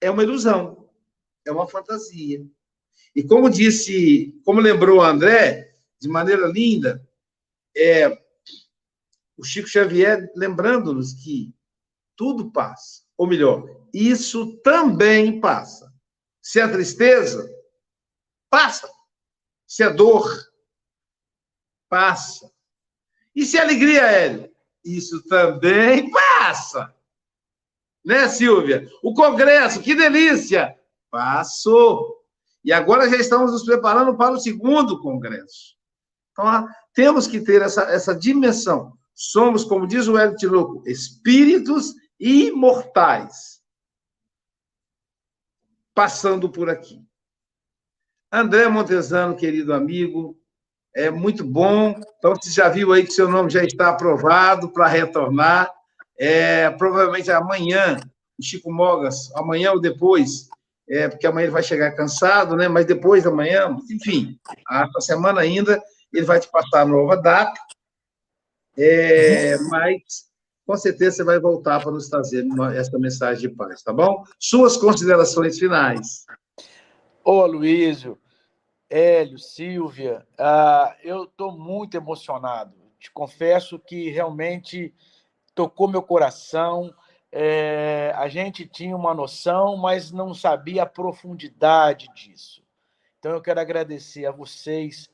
[0.00, 0.88] é uma ilusão,
[1.44, 2.46] é uma fantasia.
[3.16, 7.04] E como disse, como lembrou André, de maneira linda,
[7.76, 8.16] é,
[9.36, 11.52] o Chico Xavier lembrando-nos que
[12.16, 13.02] tudo passa.
[13.18, 15.92] Ou melhor, isso também passa.
[16.40, 17.53] Se é tristeza,
[18.54, 18.88] passa.
[19.66, 20.30] Se é dor,
[21.88, 22.48] passa.
[23.34, 24.54] E se é alegria, Hélio?
[24.84, 26.94] Isso também passa.
[28.04, 28.88] Né, Silvia?
[29.02, 30.78] O Congresso, que delícia!
[31.10, 32.22] Passou.
[32.62, 35.74] E agora já estamos nos preparando para o segundo congresso.
[36.30, 38.96] Então, temos que ter essa, essa dimensão.
[39.16, 43.60] Somos, como diz o Hélio Tinoco, espíritos imortais.
[45.92, 47.04] Passando por aqui.
[48.34, 50.36] André Montesano, querido amigo,
[50.92, 51.94] é muito bom.
[52.18, 55.70] Então, você já viu aí que seu nome já está aprovado para retornar.
[56.18, 57.96] É, provavelmente amanhã,
[58.42, 60.48] Chico Mogas, amanhã ou depois,
[60.88, 62.66] é, porque amanhã ele vai chegar cansado, né?
[62.66, 64.36] Mas depois da manhã, enfim,
[64.68, 65.80] essa semana ainda,
[66.12, 67.60] ele vai te passar a nova data.
[68.76, 70.02] É, mas
[70.66, 74.24] com certeza você vai voltar para nos trazer uma, essa mensagem de paz, tá bom?
[74.40, 76.24] Suas considerações finais.
[77.24, 78.18] Ô, Luísio,
[78.88, 82.74] Hélio, Silvia, uh, eu estou muito emocionado.
[82.98, 84.94] Te confesso que realmente
[85.54, 86.94] tocou meu coração
[87.36, 92.62] é, a gente tinha uma noção, mas não sabia a profundidade disso.
[93.18, 95.10] Então, eu quero agradecer a vocês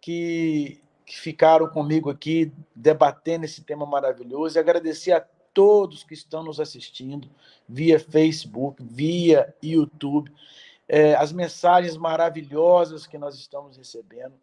[0.00, 6.42] que, que ficaram comigo aqui debatendo esse tema maravilhoso e agradecer a todos que estão
[6.42, 7.30] nos assistindo
[7.68, 10.32] via Facebook, via YouTube,
[10.92, 14.34] é, as mensagens maravilhosas que nós estamos recebendo.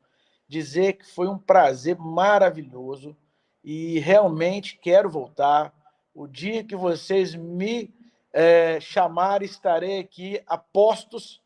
[0.47, 3.13] Dizer que foi um prazer maravilhoso
[3.61, 5.73] e realmente quero voltar
[6.15, 7.93] o dia que vocês me
[8.31, 11.41] é, chamarem, estarei aqui a postos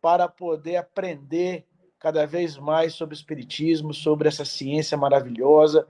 [0.00, 1.66] para poder aprender
[1.98, 5.86] cada vez mais sobre Espiritismo, sobre essa ciência maravilhosa.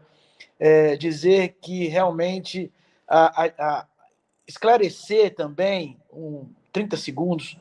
[0.59, 2.73] É, dizer que realmente
[3.07, 3.87] a, a, a
[4.45, 7.57] esclarecer também, um, 30 segundos,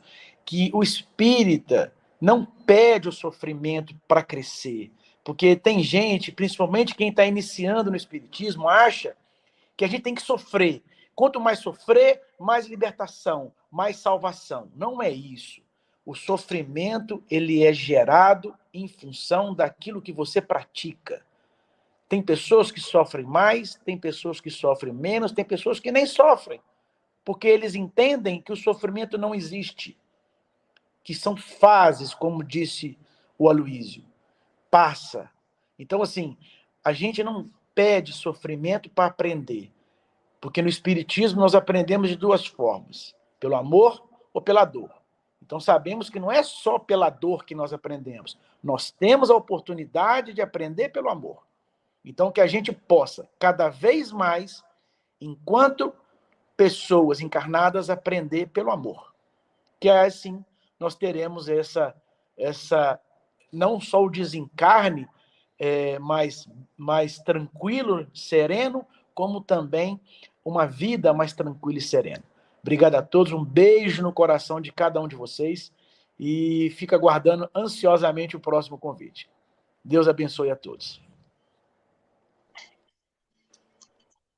[0.46, 4.90] que o espírita não pede o sofrimento para crescer.
[5.24, 9.16] Porque tem gente, principalmente quem está iniciando no espiritismo, acha
[9.76, 10.82] que a gente tem que sofrer.
[11.14, 14.70] Quanto mais sofrer, mais libertação, mais salvação.
[14.76, 15.60] Não é isso.
[16.04, 21.26] O sofrimento ele é gerado em função daquilo que você pratica.
[22.08, 26.60] Tem pessoas que sofrem mais, tem pessoas que sofrem menos, tem pessoas que nem sofrem,
[27.24, 29.98] porque eles entendem que o sofrimento não existe,
[31.06, 32.98] que são fases, como disse
[33.38, 34.02] o Aloísio,
[34.68, 35.30] passa.
[35.78, 36.36] Então, assim,
[36.84, 39.72] a gente não pede sofrimento para aprender.
[40.40, 44.04] Porque no Espiritismo nós aprendemos de duas formas: pelo amor
[44.34, 44.90] ou pela dor.
[45.40, 50.34] Então sabemos que não é só pela dor que nós aprendemos, nós temos a oportunidade
[50.34, 51.46] de aprender pelo amor.
[52.04, 54.64] Então que a gente possa, cada vez mais,
[55.20, 55.94] enquanto
[56.56, 59.14] pessoas encarnadas, aprender pelo amor.
[59.78, 60.44] Que é assim
[60.78, 61.94] nós teremos essa,
[62.36, 63.00] essa
[63.52, 65.08] não só o desencarne
[65.58, 70.00] é, mais, mais tranquilo, sereno, como também
[70.44, 72.22] uma vida mais tranquila e serena.
[72.62, 75.72] Obrigado a todos, um beijo no coração de cada um de vocês
[76.18, 79.28] e fica aguardando ansiosamente o próximo convite.
[79.84, 81.00] Deus abençoe a todos.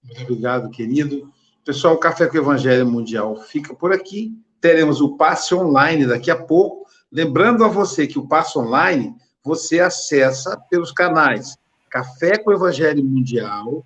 [0.03, 1.33] Muito obrigado, querido.
[1.65, 4.35] Pessoal, o Café com o Evangelho Mundial fica por aqui.
[4.61, 6.87] Teremos o passe online daqui a pouco.
[7.11, 11.57] Lembrando a você que o passe online você acessa pelos canais
[11.91, 13.85] Café com Evangelho Mundial,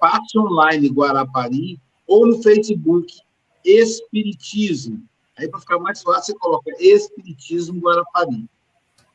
[0.00, 3.14] Passe Online Guarapari ou no Facebook
[3.64, 5.02] Espiritismo.
[5.38, 8.48] Aí, para ficar mais fácil, você coloca Espiritismo Guarapari.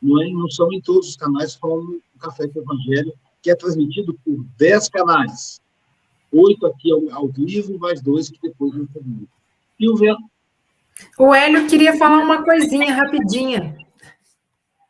[0.02, 3.56] Não, é, não são em todos os canais, como o Café com Evangelho, que é
[3.56, 5.60] transmitido por 10 canais.
[6.32, 9.04] Oito aqui ao, vivo, mais dois que depois vão ter.
[9.78, 10.16] Silvia?
[11.18, 13.76] O Hélio queria falar uma coisinha rapidinha.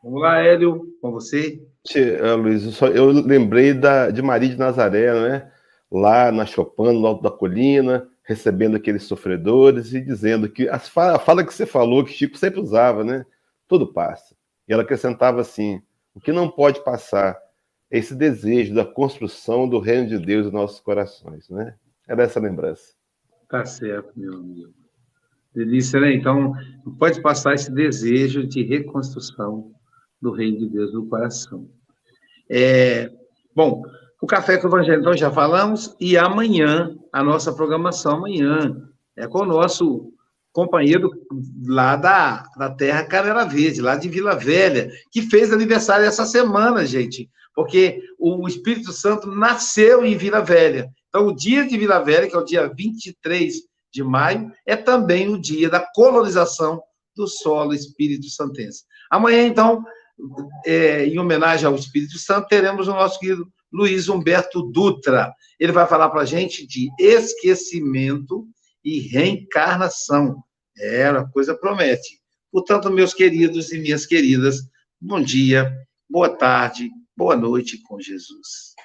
[0.04, 1.62] Vamos lá, Hélio, com você.
[1.96, 5.52] É, Luiz, eu, só, eu lembrei da, de Maria de Nazaré, né?
[5.92, 11.44] lá na Chopin, no alto da colina, recebendo aqueles sofredores e dizendo que a fala
[11.44, 13.26] que você falou, que Chico sempre usava, né?
[13.68, 14.36] Tudo passa.
[14.68, 15.82] E ela acrescentava assim:
[16.14, 17.38] o que não pode passar
[17.90, 21.76] é esse desejo da construção do reino de Deus em nossos corações, né?
[22.08, 22.94] Era essa lembrança.
[23.50, 24.74] Tá certo, meu amigo.
[25.58, 26.14] Delícia, né?
[26.14, 26.54] Então,
[27.00, 29.72] pode passar esse desejo de reconstrução
[30.22, 31.68] do reino de Deus no coração.
[32.50, 33.12] É,
[33.56, 33.82] bom,
[34.22, 39.28] o Café com o Evangelho, então, já falamos, e amanhã, a nossa programação amanhã, é
[39.28, 40.14] com o nosso
[40.52, 41.12] companheiro
[41.66, 46.86] lá da, da Terra Canela Verde, lá de Vila Velha, que fez aniversário essa semana,
[46.86, 50.88] gente, porque o Espírito Santo nasceu em Vila Velha.
[51.10, 53.56] Então, o dia de Vila Velha, que é o dia 23
[53.98, 56.82] de maio, é também o dia da colonização
[57.16, 58.84] do solo Espírito Santense.
[59.10, 59.84] Amanhã, então,
[60.66, 65.34] é, em homenagem ao Espírito Santo, teremos o nosso querido Luiz Humberto Dutra.
[65.60, 68.48] Ele vai falar para a gente de esquecimento
[68.84, 70.44] e reencarnação.
[70.78, 72.22] É, a coisa promete.
[72.52, 74.58] Portanto, meus queridos e minhas queridas,
[75.02, 75.76] bom dia,
[76.08, 78.76] boa tarde, boa noite com Jesus.